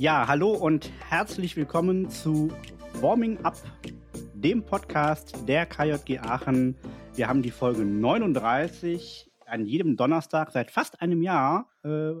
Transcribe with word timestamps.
Ja, 0.00 0.26
hallo 0.26 0.52
und 0.54 0.90
herzlich 1.10 1.58
willkommen 1.58 2.08
zu 2.08 2.50
Warming 3.02 3.36
Up, 3.44 3.58
dem 4.32 4.64
Podcast 4.64 5.46
der 5.46 5.66
KJG 5.66 6.20
Aachen. 6.20 6.74
Wir 7.16 7.28
haben 7.28 7.42
die 7.42 7.50
Folge 7.50 7.84
39. 7.84 9.30
An 9.44 9.66
jedem 9.66 9.98
Donnerstag 9.98 10.52
seit 10.52 10.70
fast 10.70 11.02
einem 11.02 11.20
Jahr 11.20 11.68
äh, 11.84 12.12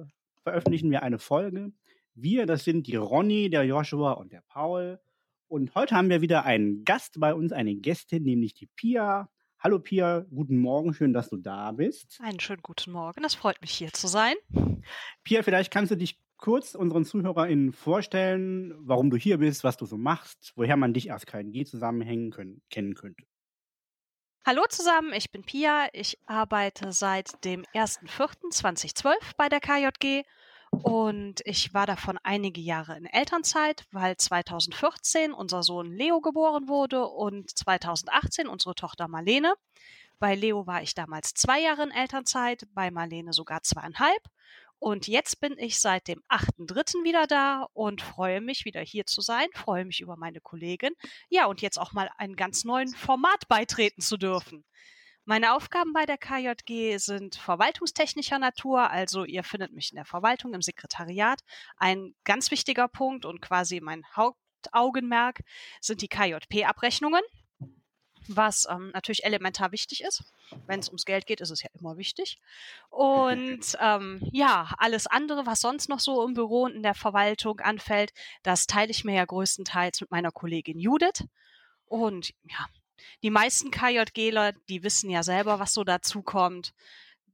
veröffentlichen 0.42 0.90
wir 0.90 1.02
eine 1.02 1.18
Folge. 1.18 1.72
Wir, 2.14 2.44
das 2.44 2.64
sind 2.64 2.86
die 2.86 2.96
Ronny, 2.96 3.48
der 3.48 3.64
Joshua 3.64 4.12
und 4.12 4.30
der 4.30 4.42
Paul. 4.42 5.00
Und 5.48 5.74
heute 5.74 5.96
haben 5.96 6.10
wir 6.10 6.20
wieder 6.20 6.44
einen 6.44 6.84
Gast 6.84 7.18
bei 7.18 7.32
uns, 7.32 7.50
eine 7.50 7.74
Gästin, 7.76 8.24
nämlich 8.24 8.52
die 8.52 8.66
Pia. 8.66 9.30
Hallo 9.58 9.78
Pia, 9.78 10.26
guten 10.28 10.58
Morgen, 10.58 10.92
schön, 10.92 11.14
dass 11.14 11.30
du 11.30 11.38
da 11.38 11.72
bist. 11.72 12.20
Einen 12.22 12.40
schönen 12.40 12.60
guten 12.60 12.92
Morgen, 12.92 13.24
es 13.24 13.34
freut 13.34 13.58
mich 13.62 13.70
hier 13.70 13.90
zu 13.90 14.06
sein. 14.06 14.34
Pia, 15.24 15.42
vielleicht 15.42 15.72
kannst 15.72 15.92
du 15.92 15.96
dich 15.96 16.18
kurz 16.40 16.74
unseren 16.74 17.04
ZuhörerInnen 17.04 17.72
vorstellen, 17.72 18.74
warum 18.78 19.10
du 19.10 19.16
hier 19.16 19.38
bist, 19.38 19.62
was 19.62 19.76
du 19.76 19.86
so 19.86 19.96
machst, 19.96 20.52
woher 20.56 20.76
man 20.76 20.94
dich 20.94 21.12
aus 21.12 21.26
KNG 21.26 21.64
zusammenhängen 21.66 22.30
können, 22.30 22.62
kennen 22.70 22.94
könnte. 22.94 23.24
Hallo 24.46 24.62
zusammen, 24.68 25.12
ich 25.12 25.30
bin 25.30 25.42
Pia. 25.42 25.88
Ich 25.92 26.18
arbeite 26.26 26.92
seit 26.92 27.44
dem 27.44 27.62
1.4.2012 27.74 29.12
bei 29.36 29.50
der 29.50 29.60
KJG 29.60 30.24
und 30.70 31.40
ich 31.44 31.74
war 31.74 31.86
davon 31.86 32.18
einige 32.22 32.60
Jahre 32.60 32.96
in 32.96 33.04
Elternzeit, 33.04 33.84
weil 33.92 34.16
2014 34.16 35.32
unser 35.32 35.62
Sohn 35.62 35.92
Leo 35.92 36.20
geboren 36.20 36.68
wurde 36.68 37.06
und 37.06 37.50
2018 37.50 38.46
unsere 38.46 38.74
Tochter 38.74 39.08
Marlene. 39.08 39.54
Bei 40.18 40.34
Leo 40.34 40.66
war 40.66 40.82
ich 40.82 40.94
damals 40.94 41.34
zwei 41.34 41.60
Jahre 41.60 41.82
in 41.82 41.90
Elternzeit, 41.90 42.66
bei 42.72 42.90
Marlene 42.90 43.32
sogar 43.32 43.62
zweieinhalb. 43.62 44.22
Und 44.80 45.06
jetzt 45.08 45.40
bin 45.40 45.56
ich 45.58 45.78
seit 45.78 46.08
dem 46.08 46.22
8.3. 46.30 47.04
wieder 47.04 47.26
da 47.26 47.66
und 47.74 48.00
freue 48.00 48.40
mich, 48.40 48.64
wieder 48.64 48.80
hier 48.80 49.04
zu 49.04 49.20
sein, 49.20 49.46
freue 49.54 49.84
mich 49.84 50.00
über 50.00 50.16
meine 50.16 50.40
Kollegin. 50.40 50.94
Ja, 51.28 51.46
und 51.46 51.60
jetzt 51.60 51.78
auch 51.78 51.92
mal 51.92 52.10
einen 52.16 52.34
ganz 52.34 52.64
neuen 52.64 52.88
Format 52.88 53.46
beitreten 53.46 54.00
zu 54.00 54.16
dürfen. 54.16 54.64
Meine 55.26 55.54
Aufgaben 55.54 55.92
bei 55.92 56.06
der 56.06 56.16
KJG 56.16 56.96
sind 56.96 57.36
verwaltungstechnischer 57.36 58.38
Natur, 58.38 58.90
also 58.90 59.24
ihr 59.24 59.44
findet 59.44 59.70
mich 59.72 59.92
in 59.92 59.96
der 59.96 60.06
Verwaltung, 60.06 60.54
im 60.54 60.62
Sekretariat. 60.62 61.40
Ein 61.76 62.14
ganz 62.24 62.50
wichtiger 62.50 62.88
Punkt 62.88 63.26
und 63.26 63.42
quasi 63.42 63.80
mein 63.80 64.02
Hauptaugenmerk 64.16 65.40
sind 65.82 66.00
die 66.00 66.08
KJP-Abrechnungen 66.08 67.22
was 68.28 68.66
ähm, 68.70 68.90
natürlich 68.92 69.24
elementar 69.24 69.72
wichtig 69.72 70.02
ist. 70.02 70.24
Wenn 70.66 70.80
es 70.80 70.88
ums 70.88 71.04
Geld 71.04 71.26
geht, 71.26 71.40
ist 71.40 71.50
es 71.50 71.62
ja 71.62 71.70
immer 71.78 71.96
wichtig. 71.96 72.38
Und 72.88 73.60
ähm, 73.80 74.20
ja, 74.32 74.72
alles 74.78 75.06
andere, 75.06 75.46
was 75.46 75.60
sonst 75.60 75.88
noch 75.88 76.00
so 76.00 76.24
im 76.26 76.34
Büro 76.34 76.64
und 76.64 76.74
in 76.74 76.82
der 76.82 76.94
Verwaltung 76.94 77.60
anfällt, 77.60 78.12
das 78.42 78.66
teile 78.66 78.90
ich 78.90 79.04
mir 79.04 79.14
ja 79.14 79.24
größtenteils 79.24 80.00
mit 80.00 80.10
meiner 80.10 80.32
Kollegin 80.32 80.78
Judith. 80.78 81.24
Und 81.86 82.32
ja, 82.44 82.66
die 83.22 83.30
meisten 83.30 83.70
KJGler, 83.70 84.52
die 84.68 84.82
wissen 84.82 85.10
ja 85.10 85.22
selber, 85.22 85.58
was 85.58 85.72
so 85.72 85.84
dazu 85.84 86.22
kommt. 86.22 86.72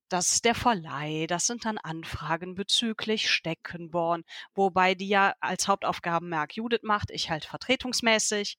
Das 0.08 0.34
ist 0.34 0.44
der 0.44 0.54
Verleih, 0.54 1.26
das 1.26 1.46
sind 1.46 1.64
dann 1.64 1.78
Anfragen 1.78 2.54
bezüglich 2.54 3.28
Steckenborn, 3.28 4.24
wobei 4.54 4.94
die 4.94 5.08
ja 5.08 5.34
als 5.40 5.66
Hauptaufgabenmerk 5.66 6.56
Judith 6.56 6.84
macht, 6.84 7.10
ich 7.10 7.28
halt 7.28 7.44
vertretungsmäßig. 7.44 8.56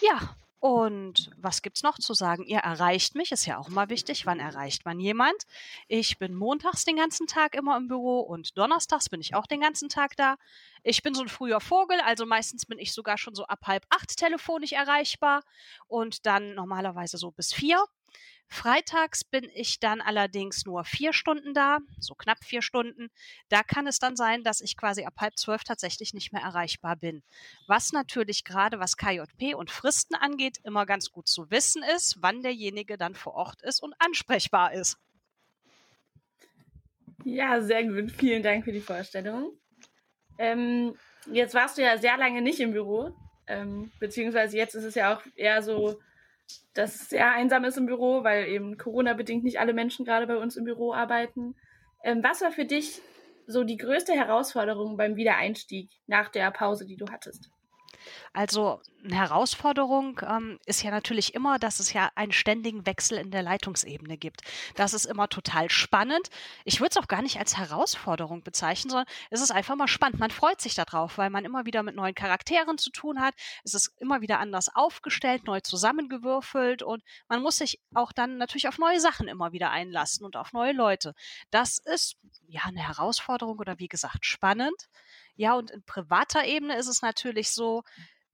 Ja, 0.00 0.34
und 0.60 1.30
was 1.36 1.62
gibt's 1.62 1.82
noch 1.84 1.98
zu 1.98 2.14
sagen? 2.14 2.44
Ihr 2.44 2.58
erreicht 2.58 3.14
mich, 3.14 3.30
ist 3.30 3.46
ja 3.46 3.58
auch 3.58 3.68
immer 3.68 3.90
wichtig. 3.90 4.26
Wann 4.26 4.40
erreicht 4.40 4.84
man 4.84 4.98
jemand? 4.98 5.44
Ich 5.86 6.18
bin 6.18 6.34
montags 6.34 6.84
den 6.84 6.96
ganzen 6.96 7.28
Tag 7.28 7.54
immer 7.54 7.76
im 7.76 7.86
Büro 7.86 8.20
und 8.20 8.58
donnerstags 8.58 9.08
bin 9.08 9.20
ich 9.20 9.34
auch 9.34 9.46
den 9.46 9.60
ganzen 9.60 9.88
Tag 9.88 10.16
da. 10.16 10.36
Ich 10.82 11.02
bin 11.02 11.14
so 11.14 11.22
ein 11.22 11.28
früher 11.28 11.60
Vogel, 11.60 12.00
also 12.00 12.26
meistens 12.26 12.66
bin 12.66 12.78
ich 12.78 12.92
sogar 12.92 13.18
schon 13.18 13.34
so 13.36 13.44
ab 13.44 13.60
halb 13.66 13.84
acht 13.90 14.16
telefonisch 14.16 14.72
erreichbar 14.72 15.44
und 15.86 16.26
dann 16.26 16.54
normalerweise 16.54 17.18
so 17.18 17.30
bis 17.30 17.52
vier. 17.52 17.84
Freitags 18.48 19.24
bin 19.24 19.48
ich 19.54 19.78
dann 19.78 20.00
allerdings 20.00 20.64
nur 20.64 20.84
vier 20.84 21.12
Stunden 21.12 21.52
da, 21.52 21.78
so 21.98 22.14
knapp 22.14 22.42
vier 22.42 22.62
Stunden. 22.62 23.10
Da 23.50 23.62
kann 23.62 23.86
es 23.86 23.98
dann 23.98 24.16
sein, 24.16 24.42
dass 24.42 24.60
ich 24.60 24.76
quasi 24.76 25.04
ab 25.04 25.14
halb 25.18 25.38
zwölf 25.38 25.64
tatsächlich 25.64 26.14
nicht 26.14 26.32
mehr 26.32 26.42
erreichbar 26.42 26.96
bin. 26.96 27.22
Was 27.66 27.92
natürlich 27.92 28.44
gerade 28.44 28.80
was 28.80 28.96
KJP 28.96 29.54
und 29.54 29.70
Fristen 29.70 30.14
angeht, 30.14 30.58
immer 30.64 30.86
ganz 30.86 31.10
gut 31.10 31.28
zu 31.28 31.50
wissen 31.50 31.82
ist, 31.94 32.16
wann 32.20 32.42
derjenige 32.42 32.96
dann 32.96 33.14
vor 33.14 33.34
Ort 33.34 33.62
ist 33.62 33.82
und 33.82 33.94
ansprechbar 33.98 34.72
ist. 34.72 34.96
Ja, 37.24 37.60
sehr 37.60 37.84
gut. 37.84 38.10
Vielen 38.12 38.42
Dank 38.42 38.64
für 38.64 38.72
die 38.72 38.80
Vorstellung. 38.80 39.52
Ähm, 40.38 40.94
jetzt 41.30 41.54
warst 41.54 41.76
du 41.76 41.82
ja 41.82 41.98
sehr 41.98 42.16
lange 42.16 42.40
nicht 42.40 42.60
im 42.60 42.72
Büro, 42.72 43.12
ähm, 43.46 43.92
beziehungsweise 43.98 44.56
jetzt 44.56 44.74
ist 44.74 44.84
es 44.84 44.94
ja 44.94 45.14
auch 45.14 45.22
eher 45.34 45.62
so 45.62 45.98
dass 46.74 46.94
es 46.94 47.08
sehr 47.08 47.30
einsam 47.32 47.64
ist 47.64 47.76
im 47.76 47.86
Büro, 47.86 48.24
weil 48.24 48.46
eben 48.48 48.76
Corona-bedingt 48.78 49.44
nicht 49.44 49.60
alle 49.60 49.72
Menschen 49.72 50.04
gerade 50.04 50.26
bei 50.26 50.36
uns 50.36 50.56
im 50.56 50.64
Büro 50.64 50.92
arbeiten. 50.92 51.56
Ähm, 52.04 52.22
was 52.22 52.40
war 52.40 52.52
für 52.52 52.64
dich 52.64 53.00
so 53.46 53.64
die 53.64 53.76
größte 53.76 54.12
Herausforderung 54.12 54.96
beim 54.96 55.16
Wiedereinstieg 55.16 55.90
nach 56.06 56.28
der 56.28 56.50
Pause, 56.50 56.86
die 56.86 56.96
du 56.96 57.06
hattest? 57.10 57.50
Also 58.32 58.80
eine 59.04 59.16
Herausforderung 59.16 60.20
ähm, 60.26 60.58
ist 60.66 60.82
ja 60.82 60.90
natürlich 60.90 61.34
immer, 61.34 61.58
dass 61.58 61.80
es 61.80 61.92
ja 61.92 62.10
einen 62.14 62.32
ständigen 62.32 62.84
Wechsel 62.84 63.18
in 63.18 63.30
der 63.30 63.42
Leitungsebene 63.42 64.16
gibt. 64.16 64.42
Das 64.74 64.92
ist 64.92 65.06
immer 65.06 65.28
total 65.28 65.70
spannend. 65.70 66.28
Ich 66.64 66.80
würde 66.80 66.90
es 66.90 66.96
auch 66.96 67.08
gar 67.08 67.22
nicht 67.22 67.38
als 67.38 67.56
Herausforderung 67.56 68.42
bezeichnen, 68.42 68.90
sondern 68.90 69.06
es 69.30 69.40
ist 69.40 69.50
einfach 69.50 69.76
mal 69.76 69.88
spannend. 69.88 70.18
Man 70.18 70.30
freut 70.30 70.60
sich 70.60 70.74
darauf, 70.74 71.16
weil 71.18 71.30
man 71.30 71.44
immer 71.44 71.64
wieder 71.64 71.82
mit 71.82 71.94
neuen 71.94 72.14
Charakteren 72.14 72.76
zu 72.78 72.90
tun 72.90 73.20
hat. 73.20 73.34
Es 73.64 73.74
ist 73.74 73.92
immer 73.98 74.20
wieder 74.20 74.40
anders 74.40 74.74
aufgestellt, 74.74 75.44
neu 75.44 75.60
zusammengewürfelt 75.60 76.82
und 76.82 77.02
man 77.28 77.42
muss 77.42 77.56
sich 77.56 77.80
auch 77.94 78.12
dann 78.12 78.36
natürlich 78.36 78.68
auf 78.68 78.78
neue 78.78 79.00
Sachen 79.00 79.28
immer 79.28 79.52
wieder 79.52 79.70
einlassen 79.70 80.26
und 80.26 80.36
auf 80.36 80.52
neue 80.52 80.72
Leute. 80.72 81.14
Das 81.50 81.78
ist 81.78 82.16
ja 82.48 82.62
eine 82.64 82.86
Herausforderung 82.86 83.58
oder 83.58 83.78
wie 83.78 83.88
gesagt 83.88 84.26
spannend. 84.26 84.88
Ja, 85.38 85.54
und 85.54 85.70
in 85.70 85.84
privater 85.84 86.44
Ebene 86.44 86.76
ist 86.76 86.88
es 86.88 87.00
natürlich 87.00 87.52
so, 87.52 87.84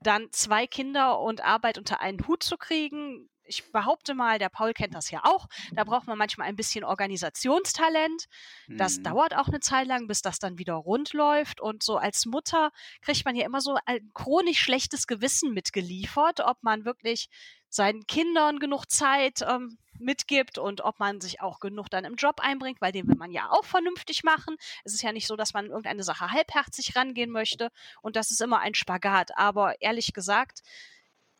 dann 0.01 0.29
zwei 0.33 0.67
Kinder 0.67 1.21
und 1.21 1.43
Arbeit 1.45 1.77
unter 1.77 2.01
einen 2.01 2.27
Hut 2.27 2.43
zu 2.43 2.57
kriegen. 2.57 3.29
Ich 3.47 3.71
behaupte 3.73 4.15
mal, 4.15 4.39
der 4.39 4.49
Paul 4.49 4.73
kennt 4.73 4.95
das 4.95 5.11
ja 5.11 5.21
auch. 5.23 5.47
Da 5.73 5.85
braucht 5.85 6.07
man 6.07 6.17
manchmal 6.17 6.49
ein 6.49 6.57
bisschen 6.57 6.83
Organisationstalent. 6.83 8.25
Das 8.69 8.99
mhm. 8.99 9.03
dauert 9.03 9.37
auch 9.37 9.49
eine 9.49 9.61
Zeit 9.61 9.87
lang, 9.87 10.07
bis 10.07 10.23
das 10.23 10.39
dann 10.39 10.59
wieder 10.59 10.75
rund 10.75 11.13
läuft. 11.13 11.61
Und 11.61 11.83
so 11.83 11.99
als 11.99 12.25
Mutter 12.25 12.71
kriegt 13.03 13.27
man 13.27 13.37
ja 13.37 13.45
immer 13.45 13.61
so 13.61 13.77
ein 13.85 14.11
chronisch 14.15 14.61
schlechtes 14.61 15.07
Gewissen 15.07 15.53
mitgeliefert, 15.53 16.41
ob 16.41 16.63
man 16.63 16.87
wirklich 16.87 17.29
seinen 17.75 18.07
Kindern 18.07 18.61
genug 18.61 18.89
Zeit 18.89 19.43
ähm, 19.43 19.79
mitgibt 19.99 20.59
und 20.59 20.83
ob 20.83 21.01
man 21.01 21.21
sich 21.21 21.41
auch 21.41 21.59
genug 21.59 21.89
dann 21.91 22.05
im 22.05 22.15
Job 22.15 22.39
einbringt, 22.39 22.81
weil 22.81 22.93
den 22.93 23.09
will 23.09 23.17
man 23.17 23.33
ja 23.33 23.51
auch 23.51 23.65
vernünftig 23.65 24.23
machen. 24.23 24.57
Es 24.85 24.95
ist 24.95 25.03
ja 25.03 25.11
nicht 25.11 25.27
so, 25.27 25.35
dass 25.35 25.55
man 25.55 25.67
irgendeine 25.67 26.05
Sache 26.05 26.31
halbherzig 26.31 26.95
rangehen 26.95 27.31
möchte 27.31 27.71
und 28.01 28.15
das 28.15 28.31
ist 28.31 28.41
immer 28.41 28.61
ein 28.61 28.75
Spagat. 28.75 29.37
Aber 29.37 29.81
ehrlich 29.83 30.13
gesagt, 30.13 30.63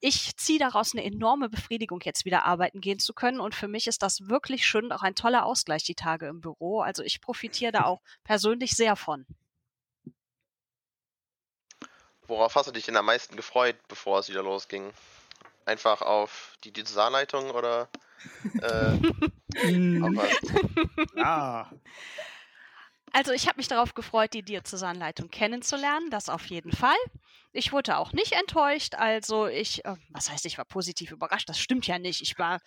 ich 0.01 0.37
ziehe 0.37 0.59
daraus 0.59 0.93
eine 0.93 1.05
enorme 1.05 1.49
Befriedigung, 1.49 2.01
jetzt 2.03 2.25
wieder 2.25 2.45
arbeiten 2.45 2.81
gehen 2.81 2.99
zu 2.99 3.15
können. 3.15 3.41
Und 3.41 3.55
für 3.55 3.69
mich 3.69 3.87
ist 3.87 4.03
das 4.03 4.29
wirklich 4.29 4.67
schön, 4.67 4.93
auch 4.93 5.03
ein 5.03 5.15
toller 5.15 5.47
Ausgleich, 5.47 5.85
die 5.85 5.95
Tage 5.95 6.27
im 6.27 6.41
Büro. 6.41 6.81
Also 6.81 7.03
ich 7.03 7.21
profitiere 7.21 7.73
da 7.73 7.85
auch 7.85 8.03
persönlich 8.23 8.73
sehr 8.73 8.97
von. 8.97 9.25
Worauf 12.27 12.55
hast 12.57 12.67
du 12.67 12.73
dich 12.73 12.85
denn 12.85 12.97
am 12.97 13.07
meisten 13.07 13.37
gefreut, 13.37 13.77
bevor 13.89 14.19
es 14.19 14.29
wieder 14.29 14.43
losging? 14.43 14.93
Einfach 15.67 16.03
auf 16.03 16.57
die 16.65 16.73
Designleitung 16.73 17.51
oder 17.51 17.89
äh, 18.61 18.99
ja. 21.17 21.71
Also 23.13 23.33
ich 23.33 23.47
habe 23.47 23.59
mich 23.59 23.69
darauf 23.69 23.95
gefreut, 23.95 24.35
die 24.35 24.43
Diözesanleitung 24.43 25.31
kennenzulernen, 25.31 26.11
das 26.11 26.29
auf 26.29 26.47
jeden 26.47 26.73
Fall. 26.73 26.97
Ich 27.53 27.73
wurde 27.73 27.97
auch 27.99 28.13
nicht 28.13 28.33
enttäuscht, 28.33 28.97
also 28.97 29.47
ich, 29.47 29.85
äh, 29.85 29.95
was 30.11 30.31
heißt, 30.31 30.45
ich 30.47 30.59
war 30.59 30.65
positiv 30.65 31.13
überrascht, 31.13 31.49
das 31.49 31.61
stimmt 31.61 31.87
ja 31.87 32.01
nicht. 32.01 32.23
Ich 32.23 32.37
war, 32.39 32.61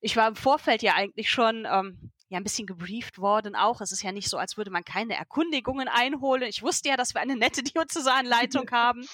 ich 0.00 0.16
war 0.16 0.28
im 0.28 0.36
Vorfeld 0.36 0.82
ja 0.82 0.94
eigentlich 0.94 1.30
schon 1.30 1.66
ähm, 1.70 2.11
ja 2.32 2.38
ein 2.38 2.44
bisschen 2.44 2.66
gebrieft 2.66 3.18
worden 3.18 3.54
auch. 3.54 3.80
Es 3.80 3.92
ist 3.92 4.02
ja 4.02 4.12
nicht 4.12 4.28
so, 4.28 4.38
als 4.38 4.56
würde 4.56 4.70
man 4.70 4.84
keine 4.84 5.14
Erkundigungen 5.14 5.88
einholen. 5.88 6.48
Ich 6.48 6.62
wusste 6.62 6.88
ja, 6.88 6.96
dass 6.96 7.14
wir 7.14 7.20
eine 7.20 7.36
nette 7.36 7.62
Diözesanleitung 7.62 8.70
haben, 8.70 9.06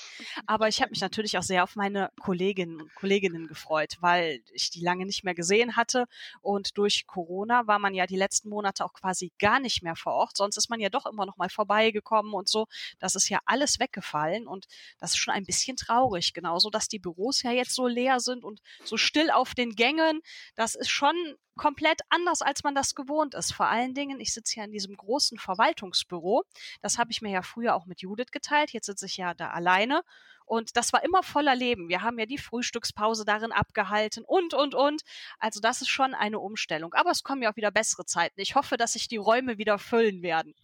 aber 0.46 0.68
ich 0.68 0.80
habe 0.80 0.90
mich 0.90 1.00
natürlich 1.00 1.36
auch 1.38 1.42
sehr 1.42 1.62
auf 1.62 1.76
meine 1.76 2.10
Kolleginnen 2.20 2.80
und 2.80 2.94
Kolleginnen 2.94 3.46
gefreut, 3.46 3.96
weil 4.00 4.42
ich 4.52 4.70
die 4.70 4.80
lange 4.80 5.06
nicht 5.06 5.24
mehr 5.24 5.34
gesehen 5.34 5.76
hatte 5.76 6.06
und 6.40 6.78
durch 6.78 7.06
Corona 7.06 7.66
war 7.66 7.78
man 7.78 7.94
ja 7.94 8.06
die 8.06 8.16
letzten 8.16 8.48
Monate 8.48 8.84
auch 8.84 8.92
quasi 8.92 9.32
gar 9.38 9.60
nicht 9.60 9.82
mehr 9.82 9.96
vor 9.96 10.14
Ort. 10.14 10.36
Sonst 10.36 10.56
ist 10.56 10.70
man 10.70 10.80
ja 10.80 10.88
doch 10.88 11.06
immer 11.06 11.26
noch 11.26 11.36
mal 11.36 11.48
vorbeigekommen 11.48 12.32
und 12.32 12.48
so. 12.48 12.66
Das 12.98 13.14
ist 13.14 13.28
ja 13.28 13.40
alles 13.44 13.78
weggefallen 13.78 14.46
und 14.46 14.66
das 14.98 15.10
ist 15.10 15.18
schon 15.18 15.34
ein 15.34 15.44
bisschen 15.44 15.76
traurig. 15.76 16.32
Genauso, 16.32 16.70
dass 16.70 16.88
die 16.88 16.98
Büros 16.98 17.42
ja 17.42 17.50
jetzt 17.50 17.74
so 17.74 17.86
leer 17.86 18.20
sind 18.20 18.44
und 18.44 18.60
so 18.84 18.96
still 18.96 19.30
auf 19.30 19.54
den 19.54 19.74
Gängen. 19.74 20.20
Das 20.54 20.74
ist 20.74 20.90
schon 20.90 21.14
komplett 21.58 22.00
anders, 22.08 22.40
als 22.40 22.64
man 22.64 22.74
das 22.74 22.94
gewohnt 22.94 23.34
ist. 23.34 23.52
Vor 23.52 23.68
allen 23.68 23.92
Dingen, 23.92 24.20
ich 24.20 24.32
sitze 24.32 24.56
ja 24.56 24.64
in 24.64 24.72
diesem 24.72 24.96
großen 24.96 25.38
Verwaltungsbüro. 25.38 26.44
Das 26.80 26.96
habe 26.96 27.10
ich 27.10 27.20
mir 27.20 27.30
ja 27.30 27.42
früher 27.42 27.74
auch 27.74 27.84
mit 27.84 28.00
Judith 28.00 28.30
geteilt. 28.32 28.72
Jetzt 28.72 28.86
sitze 28.86 29.04
ich 29.04 29.18
ja 29.18 29.34
da 29.34 29.50
alleine. 29.50 30.02
Und 30.46 30.78
das 30.78 30.94
war 30.94 31.04
immer 31.04 31.22
voller 31.22 31.54
Leben. 31.54 31.90
Wir 31.90 32.00
haben 32.00 32.18
ja 32.18 32.24
die 32.24 32.38
Frühstückspause 32.38 33.26
darin 33.26 33.52
abgehalten 33.52 34.24
und, 34.24 34.54
und, 34.54 34.74
und. 34.74 35.02
Also 35.38 35.60
das 35.60 35.82
ist 35.82 35.88
schon 35.88 36.14
eine 36.14 36.38
Umstellung. 36.38 36.94
Aber 36.94 37.10
es 37.10 37.22
kommen 37.22 37.42
ja 37.42 37.52
auch 37.52 37.56
wieder 37.56 37.70
bessere 37.70 38.06
Zeiten. 38.06 38.40
Ich 38.40 38.54
hoffe, 38.54 38.78
dass 38.78 38.94
sich 38.94 39.08
die 39.08 39.18
Räume 39.18 39.58
wieder 39.58 39.78
füllen 39.78 40.22
werden. 40.22 40.54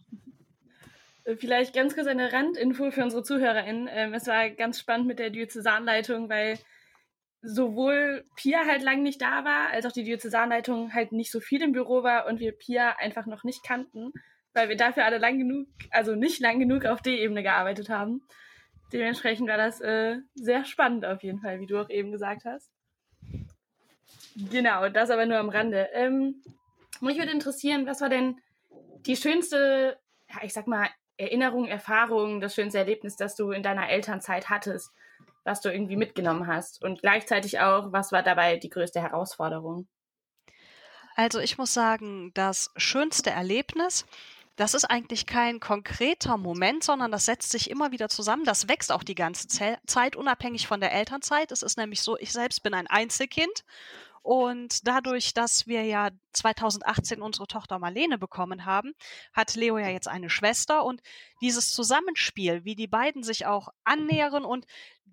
Äh, 1.25 1.35
vielleicht 1.35 1.75
ganz 1.75 1.93
kurz 1.93 2.07
eine 2.07 2.33
Randinfo 2.33 2.89
für 2.89 3.03
unsere 3.03 3.23
ZuhörerInnen. 3.23 3.87
Ähm, 3.91 4.13
es 4.13 4.25
war 4.25 4.49
ganz 4.49 4.79
spannend 4.79 5.07
mit 5.07 5.19
der 5.19 5.29
Diözesanleitung, 5.29 6.29
weil 6.29 6.57
sowohl 7.45 8.25
Pia 8.35 8.65
halt 8.65 8.81
lang 8.81 9.03
nicht 9.03 9.21
da 9.21 9.45
war, 9.45 9.69
als 9.69 9.85
auch 9.85 9.91
die 9.91 10.03
Diözesanleitung 10.03 10.93
halt 10.93 11.11
nicht 11.11 11.31
so 11.31 11.39
viel 11.39 11.61
im 11.61 11.71
Büro 11.71 12.03
war 12.03 12.27
und 12.27 12.39
wir 12.39 12.51
Pia 12.51 12.95
einfach 12.97 13.25
noch 13.25 13.43
nicht 13.43 13.63
kannten, 13.63 14.11
weil 14.53 14.69
wir 14.69 14.77
dafür 14.77 15.05
alle 15.05 15.19
lang 15.19 15.37
genug, 15.37 15.67
also 15.91 16.15
nicht 16.15 16.39
lang 16.39 16.59
genug 16.59 16.85
auf 16.85 17.01
D-Ebene 17.01 17.43
gearbeitet 17.43 17.89
haben. 17.89 18.21
Dementsprechend 18.91 19.47
war 19.47 19.57
das 19.57 19.81
äh, 19.81 20.17
sehr 20.33 20.65
spannend 20.65 21.05
auf 21.05 21.23
jeden 21.23 21.39
Fall, 21.39 21.59
wie 21.59 21.67
du 21.67 21.79
auch 21.79 21.89
eben 21.89 22.11
gesagt 22.11 22.45
hast. 22.45 22.71
Genau, 24.35 24.89
das 24.89 25.09
aber 25.09 25.25
nur 25.25 25.37
am 25.37 25.49
Rande. 25.49 25.89
Ähm, 25.93 26.41
mich 27.01 27.17
würde 27.17 27.31
interessieren, 27.31 27.85
was 27.85 28.01
war 28.01 28.09
denn 28.09 28.39
die 29.05 29.15
schönste, 29.15 29.97
ja, 30.29 30.39
ich 30.43 30.53
sag 30.53 30.67
mal, 30.67 30.89
Erinnerung, 31.17 31.67
Erfahrung, 31.67 32.41
das 32.41 32.55
schönste 32.55 32.79
Erlebnis, 32.79 33.15
das 33.15 33.35
du 33.35 33.51
in 33.51 33.63
deiner 33.63 33.89
Elternzeit 33.89 34.49
hattest? 34.49 34.91
Was 35.45 35.61
du 35.61 35.71
irgendwie 35.71 35.95
mitgenommen 35.95 36.47
hast? 36.47 36.83
Und 36.83 37.01
gleichzeitig 37.01 37.59
auch, 37.59 37.93
was 37.93 38.11
war 38.11 38.23
dabei 38.23 38.57
die 38.57 38.69
größte 38.69 39.01
Herausforderung? 39.01 39.87
Also 41.15 41.39
ich 41.39 41.57
muss 41.57 41.73
sagen, 41.73 42.31
das 42.33 42.71
schönste 42.75 43.29
Erlebnis, 43.29 44.05
das 44.57 44.73
ist 44.73 44.85
eigentlich 44.85 45.25
kein 45.25 45.59
konkreter 45.59 46.37
Moment, 46.37 46.83
sondern 46.83 47.11
das 47.11 47.25
setzt 47.25 47.51
sich 47.51 47.69
immer 47.69 47.91
wieder 47.91 48.09
zusammen. 48.09 48.43
Das 48.43 48.67
wächst 48.67 48.91
auch 48.91 49.03
die 49.03 49.15
ganze 49.15 49.47
Zeit, 49.47 50.15
unabhängig 50.15 50.67
von 50.67 50.81
der 50.81 50.93
Elternzeit. 50.93 51.51
Es 51.51 51.61
ist 51.61 51.77
nämlich 51.77 52.01
so, 52.01 52.17
ich 52.17 52.31
selbst 52.31 52.63
bin 52.63 52.73
ein 52.73 52.87
Einzelkind 52.87 53.63
und 54.25 54.87
dadurch, 54.87 55.35
dass 55.35 55.67
wir 55.67 55.83
ja 55.83 56.09
2018 56.33 57.21
unsere 57.21 57.45
Tochter 57.45 57.77
Marlene 57.77 58.17
bekommen 58.17 58.65
haben, 58.65 58.93
hat 59.33 59.53
Leo 59.53 59.77
ja 59.77 59.89
jetzt 59.89 60.07
eine 60.07 60.31
Schwester 60.31 60.83
und 60.83 61.01
dieses 61.41 61.71
Zusammenspiel, 61.71 62.65
wie 62.65 62.73
die 62.73 62.87
beiden 62.87 63.21
sich 63.21 63.45
auch 63.45 63.69
annähern 63.83 64.43
und 64.43 64.65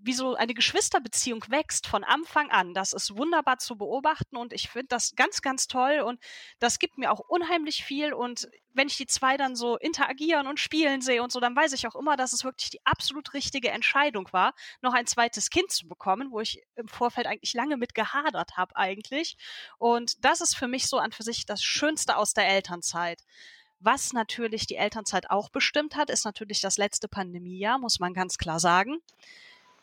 wie 0.04 0.12
so 0.12 0.34
eine 0.34 0.54
Geschwisterbeziehung 0.54 1.44
wächst 1.49 1.87
von 1.87 2.02
Anfang 2.02 2.50
an. 2.50 2.75
Das 2.75 2.93
ist 2.93 3.16
wunderbar 3.16 3.58
zu 3.58 3.76
beobachten 3.76 4.37
und 4.37 4.52
ich 4.52 4.69
finde 4.69 4.88
das 4.88 5.14
ganz, 5.14 5.43
ganz 5.43 5.69
toll 5.69 6.00
und 6.00 6.20
das 6.58 6.78
gibt 6.78 6.99
mir 6.99 7.12
auch 7.12 7.20
unheimlich 7.20 7.84
viel 7.84 8.12
und 8.12 8.49
wenn 8.75 8.88
ich 8.88 8.96
die 8.96 9.06
zwei 9.06 9.37
dann 9.37 9.54
so 9.54 9.76
interagieren 9.76 10.46
und 10.46 10.58
spielen 10.58 11.02
sehe 11.02 11.22
und 11.22 11.31
so, 11.31 11.40
dann 11.40 11.54
weiß 11.54 11.72
ich 11.72 11.87
auch 11.87 11.94
immer, 11.94 12.16
dass 12.16 12.32
es 12.32 12.43
wirklich 12.44 12.70
die 12.70 12.84
absolut 12.84 13.34
richtige 13.34 13.70
Entscheidung 13.70 14.28
war, 14.32 14.54
noch 14.81 14.94
ein 14.94 15.06
zweites 15.06 15.50
Kind 15.50 15.70
zu 15.70 15.87
bekommen, 15.87 16.31
wo 16.31 16.40
ich 16.40 16.62
im 16.75 16.88
Vorfeld 16.88 17.26
eigentlich 17.26 17.55
lange 17.55 17.76
mit 17.76 17.94
gehadert 17.94 18.56
habe 18.56 18.75
eigentlich. 18.76 19.37
Und 19.78 20.25
das 20.25 20.40
ist 20.40 20.56
für 20.56 20.69
mich 20.69 20.88
so 20.88 20.98
an 20.98 21.12
für 21.12 21.22
sich 21.22 21.46
das 21.46 21.62
Schönste 21.62 22.16
aus 22.16 22.34
der 22.34 22.48
Elternzeit. 22.48 23.22
Was 23.78 24.12
natürlich 24.12 24.66
die 24.66 24.76
Elternzeit 24.76 25.31
auch 25.31 25.50
bestimmt 25.50 25.96
hat, 25.96 26.08
ist 26.08 26.25
natürlich 26.25 26.60
das 26.60 26.78
letzte 26.78 27.08
Pandemiejahr, 27.08 27.78
muss 27.78 27.98
man 27.98 28.14
ganz 28.14 28.38
klar 28.38 28.60
sagen. 28.60 28.98